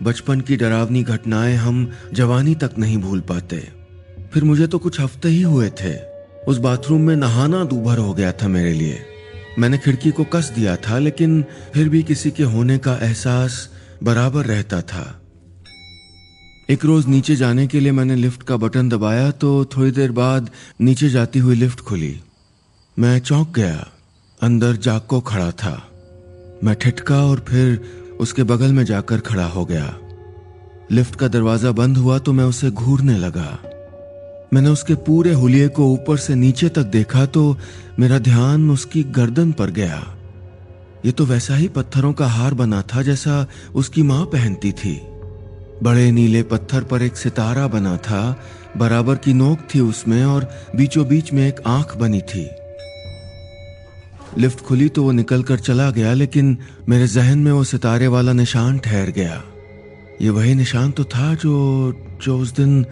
बचपन 0.03 0.41
की 0.41 0.55
डरावनी 0.55 1.03
घटनाएँ 1.03 1.55
हम 1.55 1.91
जवानी 2.13 2.55
तक 2.55 2.71
नहीं 2.77 2.97
भूल 2.97 3.19
पाते। 3.19 3.67
फिर 4.33 4.43
मुझे 4.43 4.67
तो 4.67 4.79
कुछ 4.79 4.99
हफ़्ते 4.99 5.29
ही 5.29 5.41
हुए 5.41 5.69
थे। 5.69 5.95
उस 6.47 6.57
बाथरूम 6.57 7.01
में 7.01 7.15
नहाना 7.15 7.63
दूभर 7.63 7.97
हो 7.97 8.13
गया 8.13 8.31
था 8.31 8.47
मेरे 8.47 8.73
लिए। 8.73 8.99
मैंने 9.59 9.77
खिड़की 9.77 10.11
को 10.11 10.23
कस 10.23 10.51
दिया 10.55 10.75
था, 10.75 10.97
लेकिन 10.99 11.45
फिर 11.73 11.89
भी 11.89 12.03
किसी 12.03 12.31
के 12.31 12.43
होने 12.43 12.77
का 12.77 12.93
एहसास 12.93 13.69
बराबर 14.03 14.45
रहता 14.45 14.81
था। 14.81 15.22
एक 16.69 16.85
रोज 16.85 17.07
नीचे 17.07 17.35
जाने 17.35 17.65
के 17.67 17.79
लिए 17.79 17.91
मैंने 17.91 18.15
लिफ्ट 18.15 18.43
का 18.43 18.57
बटन 18.57 18.89
दबाया 18.89 19.31
तो 19.31 19.65
थोड़ी 19.65 19.91
देर 19.91 20.11
बाद 20.11 20.49
नीचे 20.81 21.09
जाती 21.09 21.39
हुई 21.39 21.55
लिफ्ट 21.55 21.79
खुली। 21.79 22.19
मैं 22.97 23.19
चौंक 23.19 23.49
गया। 23.55 23.87
अंदर 24.41 24.75
जाको 24.75 25.19
खड़ा 25.21 25.49
था। 25.51 25.73
मैं 26.63 26.75
ठिटका 26.75 27.21
और 27.25 27.39
फिर 27.39 27.79
उसके 28.19 28.43
बगल 28.43 28.73
में 28.73 28.83
जाकर 28.85 29.19
खड़ा 29.19 29.45
हो 29.45 29.65
गया। 29.65 29.93
लिफ्ट 30.91 31.15
का 31.15 31.27
दरवाज़ा 31.27 31.71
बंद 31.71 31.97
हुआ 31.97 32.19
तो 32.19 32.33
मैं 32.33 32.45
उसे 32.45 32.71
घूरने 32.71 33.17
लगा। 33.17 33.59
मैंने 34.53 34.69
उसके 34.69 34.95
पूरे 34.95 35.33
हुलिये 35.33 35.67
को 35.67 35.93
ऊपर 35.93 36.17
से 36.17 36.35
नीचे 36.35 36.69
तक 36.69 36.91
देखा 36.91 37.25
तो 37.25 37.57
मेरा 37.99 38.19
ध्यान 38.19 38.69
उसकी 38.71 39.03
गर्दन 39.03 39.51
पर 39.51 39.71
गया। 39.71 40.03
ये 41.05 41.11
तो 41.11 41.25
वैसा 41.25 41.55
ही 41.55 41.67
पत्थरों 41.67 42.13
का 42.13 42.27
हार 42.27 42.53
बना 42.53 42.81
था 42.93 43.01
जैसा 43.01 43.47
उसकी 43.75 44.03
माँ 44.03 44.25
पहनती 44.25 44.71
थी। 44.71 45.01
बड़े 45.83 46.11
नीले 46.11 46.43
पत्थर 46.43 46.83
पर 46.83 47.01
एक 47.01 47.17
सितारा 47.17 47.67
बना 47.67 47.97
था, 47.97 48.43
बराबर 48.77 49.15
की 49.15 49.33
नोक 49.33 49.59
थी 49.75 49.79
उसमें 49.79 50.25
और 50.25 50.49
बीचों 50.75 51.07
बीच 51.07 51.33
में 51.33 51.47
एक 51.47 51.55
आँख 51.67 51.97
बनी 51.97 52.21
थी। 52.21 52.49
लिफ्ट 54.37 54.59
खुली 54.59 54.89
तो 54.89 55.03
वो 55.03 55.11
निकल 55.11 55.43
कर 55.43 55.59
चला 55.59 55.91
गया, 55.91 56.13
लेकिन 56.13 56.57
मेरे 56.89 57.07
जहन 57.07 57.39
में 57.39 57.51
वो 57.51 57.63
सितारे 57.63 58.07
वाला 58.07 58.33
निशान 58.33 58.79
ठहर 58.79 59.09
गया। 59.09 59.43
ये 60.21 60.29
वही 60.29 60.55
निशान 60.55 60.91
तो 60.91 61.03
था 61.03 61.33
जो 61.33 61.93
जो 62.21 62.37
उस 62.37 62.55
दिन 62.55 62.85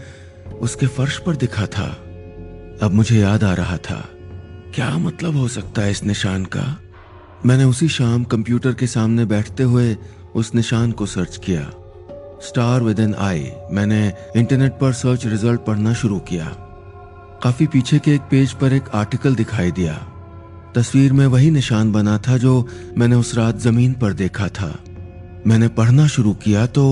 उसके 0.62 0.88
फर्श 0.88 1.18
पर 1.18 1.36
दिखा 1.36 1.66
था। 1.66 1.88
अब 2.82 2.92
मुझे 2.94 3.20
याद 3.20 3.44
आ 3.44 3.54
रहा 3.54 3.78
था। 3.78 4.10
क्या 4.76 4.98
मतलब 4.98 5.36
हो 5.36 5.48
सकता 5.48 5.82
है 5.82 5.92
इस 5.92 6.04
निशान 6.04 6.46
का? 6.46 6.80
मैंने 7.46 7.64
उसी 7.64 7.88
शाम 7.88 8.24
कंप्यूटर 8.24 8.74
के 8.74 8.88
सामने 8.88 9.26
बैठते 9.26 9.64
हुए 9.64 9.98
उस 10.36 10.56
निशान 10.56 10.92
को 10.92 11.06
सर्च 11.06 11.38
किया। 11.38 11.72
स्टार 12.42 12.84
विद 12.84 13.00
एन 13.00 13.14
आई 13.20 13.44
मैंने 13.72 14.02
इंटरनेट 14.38 14.78
पर 14.80 14.94
सर्च 14.94 15.26
रिज़ल्ट 15.26 15.62
पढ़ना 15.66 15.94
शुरू 15.94 16.20
किया। 16.30 16.46
काफ़ी 17.44 17.68
पीछे 17.68 18.00
के 18.00 18.14
एक 18.16 18.22
पेज 18.32 18.54
पर 18.54 18.74
एक 18.74 18.90
आर्टिकल 18.96 19.36
दिखाई 19.36 19.72
दिया। 19.72 19.94
तस्वीर 20.76 21.14
में 21.14 21.26
वही 21.28 21.52
निशान 21.52 21.92
बना 21.92 22.18
था 22.28 22.38
जो 22.38 22.54
मैंने 22.98 23.16
उस 23.16 23.36
रात 23.36 23.58
ज़मीन 23.60 23.94
पर 23.94 24.14
देखा 24.14 24.48
था। 24.50 24.74
मैंने 25.48 25.68
पढ़ना 25.78 26.08
शुरू 26.08 26.34
किया 26.44 26.66
तो 26.68 26.84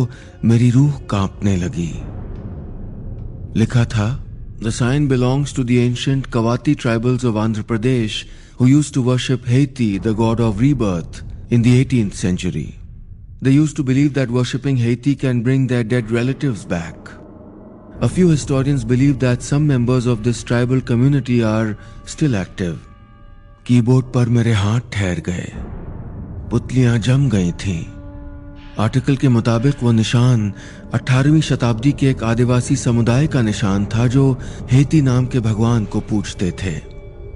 मेरी 0.46 0.70
रूह 0.72 1.00
कांपने 1.10 1.56
लगी। 1.56 1.92
लिखा 3.60 3.86
था 3.86 4.08
the 4.64 4.70
sign 4.72 5.08
belongs 5.08 5.56
to 5.56 5.64
the 5.64 5.72
ancient 5.72 6.26
Kavati 6.34 6.76
tribals 6.76 7.26
of 7.26 7.38
Andhra 7.38 7.62
Pradesh 7.64 8.26
who 8.62 8.68
use 8.68 8.94
to 8.94 9.04
worship 9.04 9.44
Heti 9.48 9.98
the 10.00 10.14
god 10.16 10.42
of 10.42 10.60
rebirth 10.62 11.24
in 11.54 11.62
the 11.62 11.68
eighteen 11.76 12.10
century 12.16 12.68
They 13.42 13.52
used 13.52 13.78
to 13.78 13.84
believe 13.84 14.14
that 14.16 14.30
worshipping 14.30 14.76
Haiti 14.76 15.16
can 15.16 15.42
bring 15.42 15.68
their 15.68 15.84
dead 15.84 16.12
relatives 16.12 16.66
back. 16.66 17.10
A 18.02 18.10
few 18.10 18.28
historians 18.28 18.84
believe 18.84 19.20
that 19.20 19.42
some 19.42 19.66
members 19.66 20.06
of 20.06 20.24
this 20.24 20.44
tribal 20.44 20.82
community 20.82 21.42
are 21.44 21.78
still 22.06 22.36
active. 22.36 22.76
Keyboard 23.66 24.06
पर 24.14 24.30
मेरे 24.30 24.52
हाथ 24.54 24.82
ठहर 24.94 25.20
गए 25.28 25.52
पुतलियाँ 26.52 26.98
जम 27.08 27.30
गई 27.30 27.52
थीं। 27.64 27.84
Article 28.80 29.16
के 29.18 29.28
मुताबिक 29.30 29.84
वो 29.84 29.92
निशान 29.92 30.52
18वीं 30.96 31.42
शताब्दी 31.42 31.92
के 32.00 32.10
एक 32.10 32.24
आदिवासी 32.24 32.76
समुदाय 32.76 33.28
का 33.28 33.42
निशान 33.42 33.86
था 33.96 34.08
जो 34.16 34.32
हेती 34.72 35.02
नाम 35.02 35.26
के 35.26 35.40
भगवान 35.40 35.86
को 35.86 36.00
पूजते 36.12 36.52
थे 36.64 36.76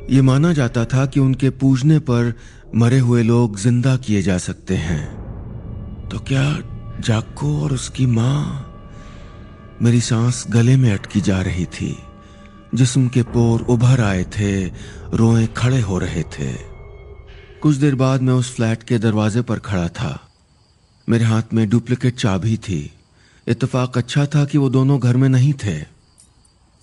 ये 0.09 0.21
माना 0.21 0.53
जाता 0.53 0.85
था 0.93 1.05
कि 1.05 1.19
उनके 1.19 1.49
पूजने 1.63 1.99
पर 2.09 2.33
मरे 2.75 2.99
हुए 2.99 3.23
लोग 3.23 3.57
ज़िंदा 3.59 3.97
किए 3.97 4.21
जा 4.21 4.37
सकते 4.37 4.75
हैं 4.77 5.22
तो 6.13 6.19
क्या 6.19 6.59
जाको 6.99 7.63
और 7.63 7.73
उसकी 7.73 8.05
माँ 8.05 8.69
मेरी 9.81 10.01
सांस 10.01 10.45
गले 10.49 10.77
में 10.77 10.93
अटकी 10.93 11.21
जा 11.21 11.41
रही 11.41 11.65
थी? 11.65 11.97
जिस्म 12.75 13.07
के 13.07 13.23
पोर 13.23 13.61
उभर 13.61 14.01
आए 14.01 14.23
थे, 14.23 14.65
रोए 15.13 15.47
खड़े 15.47 15.81
हो 15.81 15.97
रहे 15.97 16.23
थे। 16.23 16.53
कुछ 17.61 17.75
देर 17.75 17.95
बाद 17.95 18.21
मैं 18.21 18.33
उस 18.33 18.55
फ्लैट 18.55 18.83
के 18.83 18.97
दरवाजे 18.97 19.41
पर 19.41 19.59
खड़ा 19.59 19.87
था। 19.87 20.27
मेरे 21.09 21.25
हाथ 21.25 21.41
में 21.53 21.69
डुप्लीकेट 21.69 22.15
चाबी 22.15 22.57
थी। 22.57 22.91
इतफाक 23.47 23.97
अच्छा 23.97 24.25
था 24.25 24.45
कि 24.45 24.57
वो 24.57 24.69
दोनों 24.69 24.99
घर 24.99 25.17
में 25.17 25.29
नहीं 25.29 25.53
थे। 25.53 25.85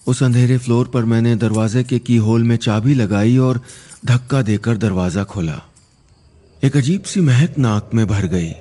उस 0.06 0.22
अंधेरे 0.22 0.58
फ्लोर 0.58 0.88
पर 0.88 1.04
मैंने 1.04 1.36
दरवाजे 1.36 1.84
के 1.84 1.98
की 1.98 2.16
होल 2.16 2.44
में 2.44 2.56
चाबी 2.56 2.94
लगाई 2.94 3.36
और 3.36 3.60
धक्का 4.04 4.42
देकर 4.42 4.76
दरवाज़ा 4.76 5.24
खोला। 5.24 5.62
एक 6.64 6.76
अजीब 6.76 7.02
सी 7.02 7.20
महक 7.20 7.58
नाक 7.58 7.90
में 7.94 8.06
भर 8.06 8.26
गई। 8.26 8.52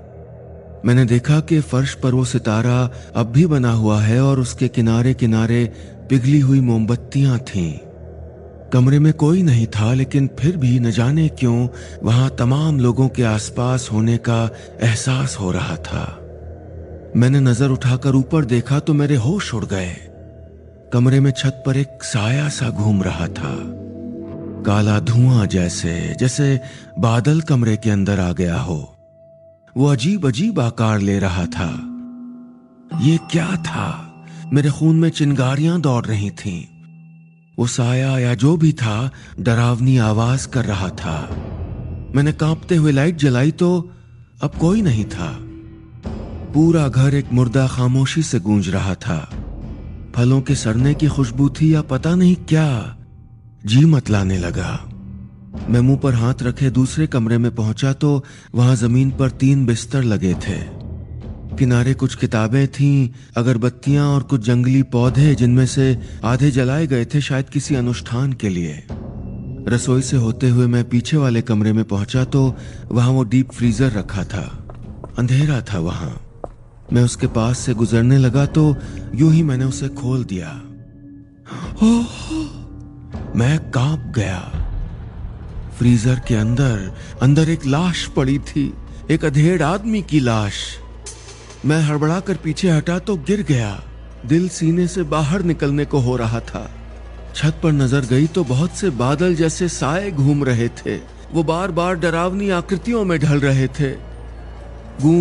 मैंने 0.85 1.05
देखा 1.05 1.39
कि 1.39 1.59
फर्श 1.61 1.93
पर 1.93 2.13
वो 2.13 2.23
सितारा 2.25 2.89
अब 3.15 3.31
भी 3.31 3.45
बना 3.45 3.71
हुआ 3.71 3.99
है 4.01 4.21
और 4.21 4.39
उसके 4.39 4.67
किनारे 4.67 5.13
किनारे 5.13 5.65
पिघली 6.09 6.39
हुई 6.39 6.59
मोमबत्तियाँ 6.59 7.37
थीं। 7.39 7.71
कमरे 8.73 8.99
में 8.99 9.11
कोई 9.13 9.41
नहीं 9.43 9.65
था, 9.67 9.93
लेकिन 9.93 10.29
फिर 10.39 10.57
भी 10.57 10.79
न 10.79 10.91
जाने 10.91 11.27
क्यों 11.29 11.67
वहाँ 12.03 12.29
तमाम 12.29 12.79
लोगों 12.79 13.07
के 13.09 13.23
आसपास 13.23 13.89
होने 13.91 14.17
का 14.17 14.43
एहसास 14.81 15.37
हो 15.39 15.51
रहा 15.51 15.75
था। 15.75 16.05
मैंने 17.15 17.39
नज़र 17.39 17.69
उठाकर 17.69 18.15
ऊपर 18.15 18.45
देखा 18.45 18.79
तो 18.79 18.93
मेरे 18.93 19.15
होश 19.15 19.53
उड़ 19.53 19.65
गए। 19.65 19.95
कमरे 20.93 21.19
में 21.19 21.31
छत 21.31 21.63
पर 21.65 21.77
एक 21.77 22.03
साया 22.03 22.47
सा 22.49 22.69
घूम 22.69 23.03
रहा 23.03 23.27
था। 23.27 23.55
काला 24.65 24.99
धुआँ 24.99 25.45
जैसे 25.47 26.15
जैसे 26.19 26.59
बादल 26.99 27.41
कमरे 27.41 27.75
के 27.77 27.89
अंदर 27.89 28.19
आ 28.19 28.31
गया 28.31 28.57
हो। 28.59 28.98
वो 29.79 29.85
अजीब 29.85 30.27
अजीब 30.27 30.59
आकार 30.59 30.99
ले 30.99 31.19
रहा 31.19 31.45
था। 31.45 31.69
ये 33.01 33.17
क्या 33.17 33.55
था? 33.55 34.15
मेरे 34.53 34.69
खून 34.69 34.95
में 34.95 35.09
चिंगारियाँ 35.09 35.81
दौड़ 35.81 36.05
रही 36.05 36.29
थीं। 36.29 36.65
वो 37.59 37.67
साया 37.67 38.19
या 38.19 38.33
जो 38.33 38.57
भी 38.57 38.73
था, 38.73 39.11
डरावनी 39.39 39.97
आवाज़ 39.97 40.47
कर 40.47 40.65
रहा 40.65 40.89
था। 40.89 41.29
मैंने 42.15 42.31
कांपते 42.31 42.75
हुए 42.75 42.91
लाइट 42.91 43.15
जलाई 43.15 43.51
तो 43.51 43.91
अब 44.43 44.51
कोई 44.59 44.81
नहीं 44.81 45.05
था। 45.05 45.39
पूरा 46.53 46.87
घर 46.87 47.15
एक 47.15 47.33
मुर्दा 47.33 47.67
खामोशी 47.67 48.23
से 48.23 48.39
गूंज 48.39 48.69
रहा 48.69 48.95
था। 48.95 49.29
फलों 50.15 50.41
के 50.41 50.55
सड़ने 50.55 50.93
की 50.93 51.07
खुशबू 51.07 51.49
थी 51.49 51.73
या 51.73 51.81
पता 51.81 52.15
नहीं 52.15 52.35
क्या, 52.35 52.97
जी 53.65 53.85
मत 53.85 54.09
लाने 54.09 54.37
लगा। 54.37 54.88
मैं 55.69 55.79
मुँह 55.79 55.97
पर 55.97 56.13
हाथ 56.13 56.43
रखे 56.43 56.69
दूसरे 56.69 57.07
कमरे 57.07 57.37
में 57.37 57.53
पहुँचा 57.55 57.93
तो 57.93 58.23
वहाँ 58.55 58.75
ज़मीन 58.75 59.11
पर 59.11 59.29
तीन 59.31 59.65
बिस्तर 59.65 60.03
लगे 60.03 60.33
थे। 60.33 60.57
किनारे 61.57 61.93
कुछ 61.93 62.15
किताबें 62.15 62.67
थीं, 62.67 63.09
अगरबत्तियाँ 63.37 64.07
और 64.07 64.23
कुछ 64.23 64.41
जंगली 64.41 64.83
पौधे 64.83 65.35
जिनमें 65.35 65.65
से 65.65 65.97
आधे 66.23 66.51
जलाए 66.51 66.87
गए 66.87 67.05
थे 67.05 67.21
शायद 67.21 67.49
किसी 67.49 67.75
अनुष्ठान 67.75 68.33
के 68.33 68.49
लिए। 68.49 68.83
रसोई 69.67 70.01
से 70.01 70.17
होते 70.17 70.49
हुए 70.49 70.67
मैं 70.67 70.83
पीछे 70.89 71.17
वाले 71.17 71.41
कमरे 71.41 71.73
में 71.73 71.83
पहुँचा 71.85 72.23
तो 72.23 72.55
वहाँ 72.91 73.09
वो 73.09 73.23
डीप 73.23 73.51
फ्रीजर 73.51 73.91
रखा 73.91 74.23
था। 74.23 74.45
अंधेरा 75.19 75.61
था 75.61 75.79
वहाँ। 75.79 76.19
मैं 76.93 77.03
उसके 77.03 77.27
पास 77.27 77.59
से 77.59 77.73
गुजरने 77.73 78.17
लगा 78.17 78.45
तो 78.45 78.75
यूँ 79.15 79.33
ही 79.33 79.43
मैंने 79.43 79.65
उसे 79.65 79.87
खोल 79.87 80.23
दिया। 80.23 80.61
मैं 83.35 83.59
काँप 83.71 84.11
गया। 84.15 84.65
फ्रीजर 85.79 86.19
के 86.27 86.35
अंदर 86.35 86.91
अंदर 87.21 87.49
एक 87.49 87.65
लाश 87.65 88.05
पड़ी 88.07 88.37
थी, 88.39 88.73
एक 89.11 89.25
अधेड़ 89.25 89.61
आदमी 89.63 90.01
की 90.01 90.19
लाश। 90.19 90.55
मैं 91.65 91.81
हड़बड़ा 91.81 92.19
कर 92.19 92.35
पीछे 92.35 92.69
हटा 92.69 92.97
तो 92.99 93.15
गिर 93.27 93.41
गया। 93.43 93.71
दिल 94.25 94.47
सीने 94.49 94.87
से 94.87 95.03
बाहर 95.05 95.43
निकलने 95.43 95.85
को 95.85 95.99
हो 95.99 96.15
रहा 96.15 96.39
था। 96.39 96.69
छत 97.35 97.59
पर 97.63 97.71
नज़र 97.71 98.05
गई 98.05 98.27
तो 98.27 98.43
बहुत 98.43 98.75
से 98.75 98.89
बादल 98.97 99.35
जैसे 99.35 99.67
साए 99.69 100.11
घूम 100.11 100.43
रहे 100.43 100.67
थे। 100.77 100.95
वो 101.33 101.43
बार 101.43 101.71
बार 101.71 101.95
डरावनी 101.95 102.49
आकृतियों 102.49 103.03
में 103.05 103.17
ढल 103.19 103.39
रहे 103.39 103.67
थे। 103.69 103.91
गू 105.01 105.13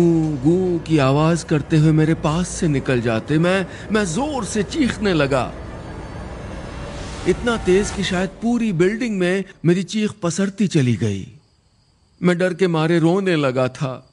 गू 0.43 0.57
की 0.79 0.97
आवाज़ 0.97 1.45
करते 1.45 1.77
हुए 1.77 1.91
मेरे 1.93 2.13
पास 2.19 2.47
से 2.49 2.67
निकल 2.67 3.01
जाते, 3.01 3.37
मैं 3.37 3.65
मैं 3.91 4.05
ज़ोर 4.05 4.45
से 4.45 4.63
चीखने 4.65 5.13
लगा। 5.13 5.51
इतना 7.27 7.57
तेज 7.57 7.91
कि 7.91 8.03
शायद 8.03 8.29
पूरी 8.29 8.73
बिल्डिंग 8.73 9.19
में 9.19 9.43
मेरी 9.65 9.83
चीख 9.83 10.11
पसरती 10.23 10.67
चली 10.67 10.95
गई। 10.95 11.27
मैं 12.23 12.37
डर 12.37 12.53
के 12.53 12.67
मारे 12.67 12.99
रोने 12.99 13.35
लगा 13.35 13.67
था। 13.67 14.11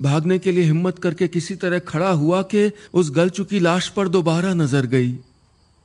भागने 0.00 0.38
के 0.38 0.52
लिए 0.52 0.64
हिम्मत 0.64 0.98
करके 0.98 1.28
किसी 1.28 1.54
तरह 1.54 1.78
खड़ा 1.78 2.10
हुआ 2.10 2.42
कि 2.42 2.70
उस 2.94 3.10
गल 3.10 3.28
चुकी 3.28 3.60
लाश 3.60 3.88
पर 3.88 4.08
दोबारा 4.08 4.54
नज़र 4.54 4.86
गई। 4.86 5.18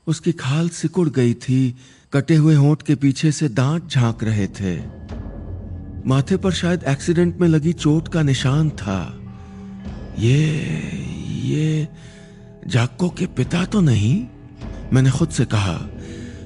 उसकी 0.07 0.31
खाल 0.31 0.69
सिकुड़ 0.69 1.09
गई 1.09 1.33
थी, 1.33 1.75
कटे 2.13 2.35
हुए 2.35 2.55
होंठ 2.55 2.81
के 2.81 2.95
पीछे 2.95 3.31
से 3.31 3.49
दांत 3.49 3.89
झाँक 3.89 4.23
रहे 4.23 4.47
थे। 4.47 4.77
माथे 6.07 6.37
पर 6.37 6.51
शायद 6.51 6.83
एक्सीडेंट 6.83 7.37
में 7.37 7.47
लगी 7.47 7.73
चोट 7.73 8.07
का 8.07 8.21
निशान 8.21 8.69
था। 8.69 9.19
ये 10.19 10.37
ये 11.43 11.87
जाको 12.67 13.09
के 13.09 13.25
पिता 13.25 13.65
तो 13.65 13.81
नहीं? 13.81 14.27
मैंने 14.93 15.11
खुद 15.11 15.29
से 15.29 15.45
कहा। 15.45 15.89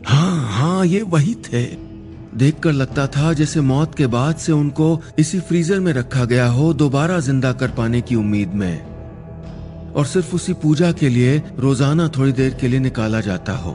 हाँ 0.07 0.49
हाँ 0.49 0.85
ये 0.85 1.01
वही 1.03 1.33
थे। 1.45 1.63
देखकर 2.37 2.71
लगता 2.71 3.05
था 3.07 3.31
जैसे 3.33 3.61
मौत 3.61 3.95
के 3.95 4.07
बाद 4.07 4.35
से 4.35 4.51
उनको 4.51 4.99
इसी 5.19 5.39
फ्रीजर 5.39 5.79
में 5.79 5.91
रखा 5.93 6.25
गया 6.25 6.47
हो 6.47 6.73
दोबारा 6.73 7.19
ज़िंदा 7.19 7.51
कर 7.53 7.71
पाने 7.71 8.01
की 8.01 8.15
उम्मीद 8.15 8.53
में। 8.53 9.93
और 9.93 10.05
सिर्फ़ 10.05 10.35
उसी 10.35 10.53
पूजा 10.53 10.91
के 10.91 11.09
लिए 11.09 11.37
रोज़ाना 11.59 12.07
थोड़ी 12.07 12.31
देर 12.31 12.53
के 12.53 12.67
लिए 12.67 12.79
निकाला 12.79 13.21
जाता 13.21 13.53
हो। 13.53 13.71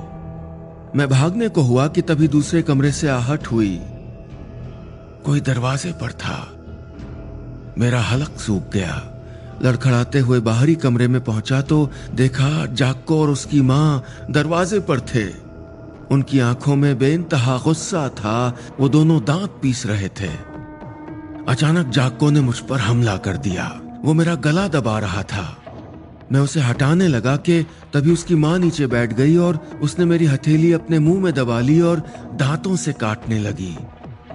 मैं 0.96 1.08
भागने 1.08 1.48
को 1.48 1.62
हुआ 1.62 1.86
कि 1.88 2.02
तभी 2.02 2.28
दूसरे 2.28 2.62
कमरे 2.62 2.92
से 2.92 3.08
आहट 3.08 3.46
हुई। 3.46 3.78
कोई 5.24 5.40
दरवाजे 5.40 5.92
पर 5.92 6.12
था। 6.14 6.38
मेरा 7.78 8.00
हलक 8.00 8.38
सूख 8.38 8.72
गया। 8.72 9.02
लड़खड़ाते 9.62 10.18
हुए 10.18 10.40
बाहरी 10.40 10.74
कमरे 10.74 11.08
में 11.08 11.20
पहुँचा 11.24 11.60
तो 11.62 11.88
देखा 12.14 12.66
जाको 12.66 13.20
और 13.22 13.30
उसकी 13.30 13.60
माँ 13.62 14.02
दरवाजे 14.30 14.80
पर 14.80 15.00
थे। 15.14 15.24
उनकी 16.10 16.40
आँखों 16.40 16.76
में 16.76 16.98
बेनतहा 16.98 17.58
गुस्सा 17.58 18.08
था। 18.08 18.56
वो 18.80 18.88
दोनों 18.88 19.24
दांत 19.24 19.58
पीस 19.62 19.86
रहे 19.86 20.08
थे। 20.08 20.52
अचानक 21.48 21.86
जाको 21.86 22.30
ने 22.30 22.40
मुझ 22.40 22.58
पर 22.58 22.80
हमला 22.80 23.16
कर 23.16 23.36
दिया। 23.36 23.80
वो 24.04 24.12
मेरा 24.12 24.34
गला 24.34 24.68
दबा 24.68 24.98
रहा 24.98 25.22
था। 25.22 25.58
मैं 26.32 26.40
उसे 26.40 26.60
हटाने 26.60 27.08
लगा 27.08 27.36
कि 27.36 27.62
तभी 27.62 28.12
उसकी 28.12 28.34
माँ 28.34 28.58
नीचे 28.58 28.86
बैठ 28.86 29.12
गई 29.12 29.36
और 29.36 29.66
उसने 29.82 30.04
मेरी 30.04 30.26
हथेली 30.26 30.72
अपने 30.72 30.98
मुँह 30.98 31.20
में 31.20 31.34
दबा 31.34 31.60
ली 31.60 31.80
और 31.80 32.02
दांतों 32.34 32.76
से 32.76 32.92
काटने 32.92 33.38
लगी। 33.38 33.78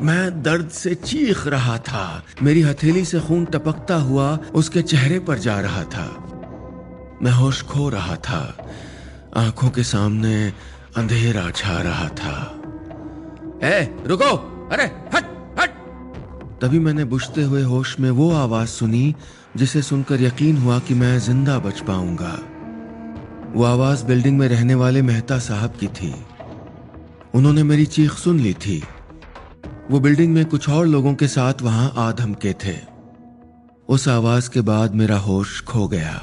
मैं 0.02 0.44
दर्द 0.44 0.70
से 0.70 0.96
चीख 0.96 1.48
रहा 1.48 1.78
था। 1.78 2.24
मेरी 2.44 2.62
हथेली 2.62 3.06
से 3.06 3.20
खून 3.20 3.46
टपकता 3.46 3.96
हुआ 3.96 4.40
उसके 4.54 4.82
चेहरे 4.82 5.20
पर 5.20 5.38
जा 5.38 5.60
रहा 5.60 5.84
था। 5.84 6.24
मैं 7.24 7.32
होश 7.32 7.62
खो 7.62 7.90
रहा 7.90 8.16
था। 8.16 8.70
आँखों 9.38 9.70
के 9.70 9.84
सामने 9.84 10.54
अंधेरा 10.98 11.50
छा 11.50 11.82
रहा 11.82 12.10
था। 12.10 12.62
ए, 13.64 14.04
रुको! 14.06 14.36
अरे 14.72 14.84
हट 14.84 15.58
हट! 15.60 15.70
तभी 16.62 16.80
मैंने 16.80 17.06
बुझते 17.06 17.44
हुए 17.44 17.62
होश 17.62 18.00
में 18.00 18.12
वो 18.12 18.32
आवाज़ 18.32 18.68
सुनी 18.68 19.16
जिसे 19.58 19.82
सुनकर 19.82 20.22
यकीन 20.22 20.58
हुआ 20.58 20.80
कि 20.80 20.94
मैं 20.94 21.20
ज़िंदा 21.20 21.60
बच 21.60 21.80
पाऊँगा। 21.80 22.40
वो 23.54 23.64
आवाज़ 23.64 24.06
बिल्डिंग 24.06 24.40
में 24.40 24.48
रहने 24.48 24.76
वाले 24.76 25.02
मेहता 25.02 25.40
साहब 25.40 25.74
की 25.80 25.88
थी। 25.88 26.16
उन्होंने 27.34 27.64
मेरी 27.64 27.86
चीख 27.86 28.12
सुन 28.12 28.40
ली 28.40 28.54
थी। 28.54 28.84
वो 29.92 30.00
बिल्डिंग 30.00 30.34
में 30.34 30.46
कुछ 30.46 30.70
और 30.70 30.86
लोगों 30.86 31.14
के 31.14 31.28
साथ 31.28 31.54
वहाँ 31.62 31.94
आधम 31.98 32.34
के 32.34 32.54
थे। 32.54 32.78
उस 33.90 34.08
आवाज़ 34.08 34.50
के 34.50 34.62
बाद 34.62 34.96
मेरा 34.96 35.18
होश 35.18 35.62
खो 35.62 35.88
गया। 35.88 36.14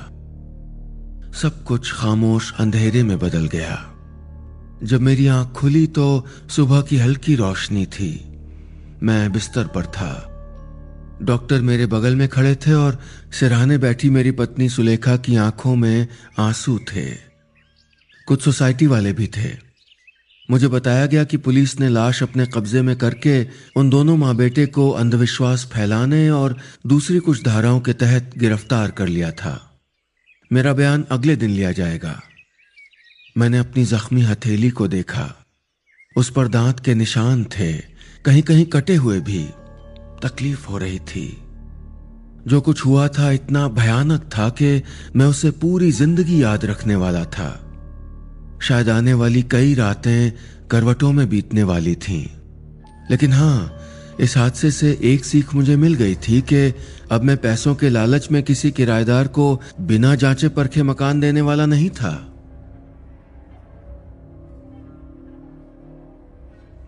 सब 1.35 1.65
कुछ 1.65 1.93
खामोश 1.93 2.55
अंधेरे 2.59 3.03
में 3.03 3.19
बदल 3.19 3.47
गया। 3.47 3.91
जब 4.83 5.01
मेरी 5.01 5.27
आँख 5.27 5.49
खुली 5.49 5.87
तो 5.87 6.27
सुबह 6.51 6.81
की 6.83 6.97
हल्की 6.97 7.35
रोशनी 7.35 7.87
थी। 7.87 8.39
मैं 9.03 9.33
बिस्तर 9.33 9.67
पर 9.67 9.87
था। 9.87 10.31
डॉक्टर 11.23 11.61
मेरे 11.61 11.87
बगल 11.87 12.17
में 12.17 12.29
खड़े 12.29 12.55
थे 12.55 12.73
और 12.73 12.99
सिरहाने 13.41 13.79
बैठी 13.79 14.11
मेरी 14.11 14.31
पत्नी 14.31 14.69
सुलेखा 14.69 15.17
की 15.17 15.37
आँखों 15.37 15.77
में 15.77 16.09
आँसू 16.39 16.79
थे। 16.79 17.15
कुछ 18.27 18.43
सोसाइटी 18.43 18.87
वाले 18.87 19.13
भी 19.13 19.27
थे। 19.27 19.65
मुझे 20.51 20.69
बताया 20.69 21.07
गया 21.07 21.25
कि 21.25 21.37
पुलिस 21.37 21.81
ने 21.81 21.89
लाश 21.89 22.23
अपने 22.23 22.47
कब्जे 22.47 22.83
में 22.83 22.97
करके 22.97 23.47
उन 23.77 23.91
दोनों 23.91 24.17
माँ 24.17 24.37
बेटे 24.37 24.67
को 24.67 24.91
अंधविश्वास 24.91 25.71
फैलाने 25.75 26.31
और 26.31 26.57
दूसरी 26.87 27.19
कुछ 27.19 27.45
धाराओं 27.45 27.81
के 27.81 27.93
तहत 27.93 28.33
गिरफ़्तार 28.39 28.91
कर 28.91 29.09
लिया 29.09 29.31
था। 29.31 29.81
मेरा 30.53 30.73
बयान 30.73 31.05
अगले 31.11 31.37
दिन 31.37 31.51
लिया 31.51 31.73
जाएगा। 31.73 32.23
मैंने 33.39 33.59
अपनी 33.59 33.85
जख्मी 33.85 34.23
हथेली 34.23 34.71
को 34.71 34.89
देखा। 34.89 35.45
उस 36.17 36.31
पर 36.31 36.49
दांत 36.49 36.81
के 36.81 36.95
निशान 36.95 37.45
थे। 37.45 37.73
कहीं 38.25 38.43
कहीं 38.43 38.67
कटे 38.67 38.95
हुए 38.95 39.21
भी 39.21 39.45
तकलीफ़ 40.23 40.67
हो 40.67 40.79
रही 40.79 40.99
थी। 40.99 41.43
जो 42.47 42.61
कुछ 42.61 42.87
हुआ 42.87 43.09
था 43.09 43.31
इतना 43.31 43.69
भयानक 43.69 44.31
था 44.39 44.49
कि 44.49 44.83
मैं 45.17 45.27
उसे 45.27 45.51
पूरी 45.51 45.93
ज़िंदगी 45.93 46.43
याद 46.43 46.65
रखने 46.65 46.97
वाला 46.97 47.25
था। 47.25 47.71
शायद 48.63 48.89
आने 48.89 49.15
वाली 49.15 49.43
कई 49.43 49.75
रातें 49.75 50.33
करवटों 50.71 51.13
में 51.13 51.29
बीतने 51.29 51.63
वाली 51.63 51.95
थीं। 51.95 52.27
लेकिन 53.11 53.33
हाँ, 53.33 53.79
इस 54.21 54.37
हादसे 54.37 54.71
से 54.71 54.99
एक 55.03 55.25
सीख 55.25 55.55
मुझे 55.55 55.77
मिल 55.77 55.95
गई 55.95 56.15
थी 56.15 56.41
कि 56.41 56.75
अब 57.11 57.23
मैं 57.23 57.37
पैसों 57.37 57.75
के 57.75 57.89
लालच 57.89 58.31
में 58.31 58.43
किसी 58.43 58.71
किराएदार 58.71 59.27
को 59.27 59.61
बिना 59.81 60.15
जांचे 60.15 60.49
परखे 60.49 60.83
मकान 60.83 61.21
देने 61.21 61.41
वाला 61.41 61.67
नहीं 61.67 61.91
था। 61.91 62.34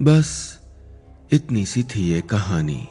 बस 0.02 0.58
इतनी 1.32 1.66
सी 1.66 1.82
थी 1.82 2.02
ये 2.12 2.20
कहानी। 2.20 2.88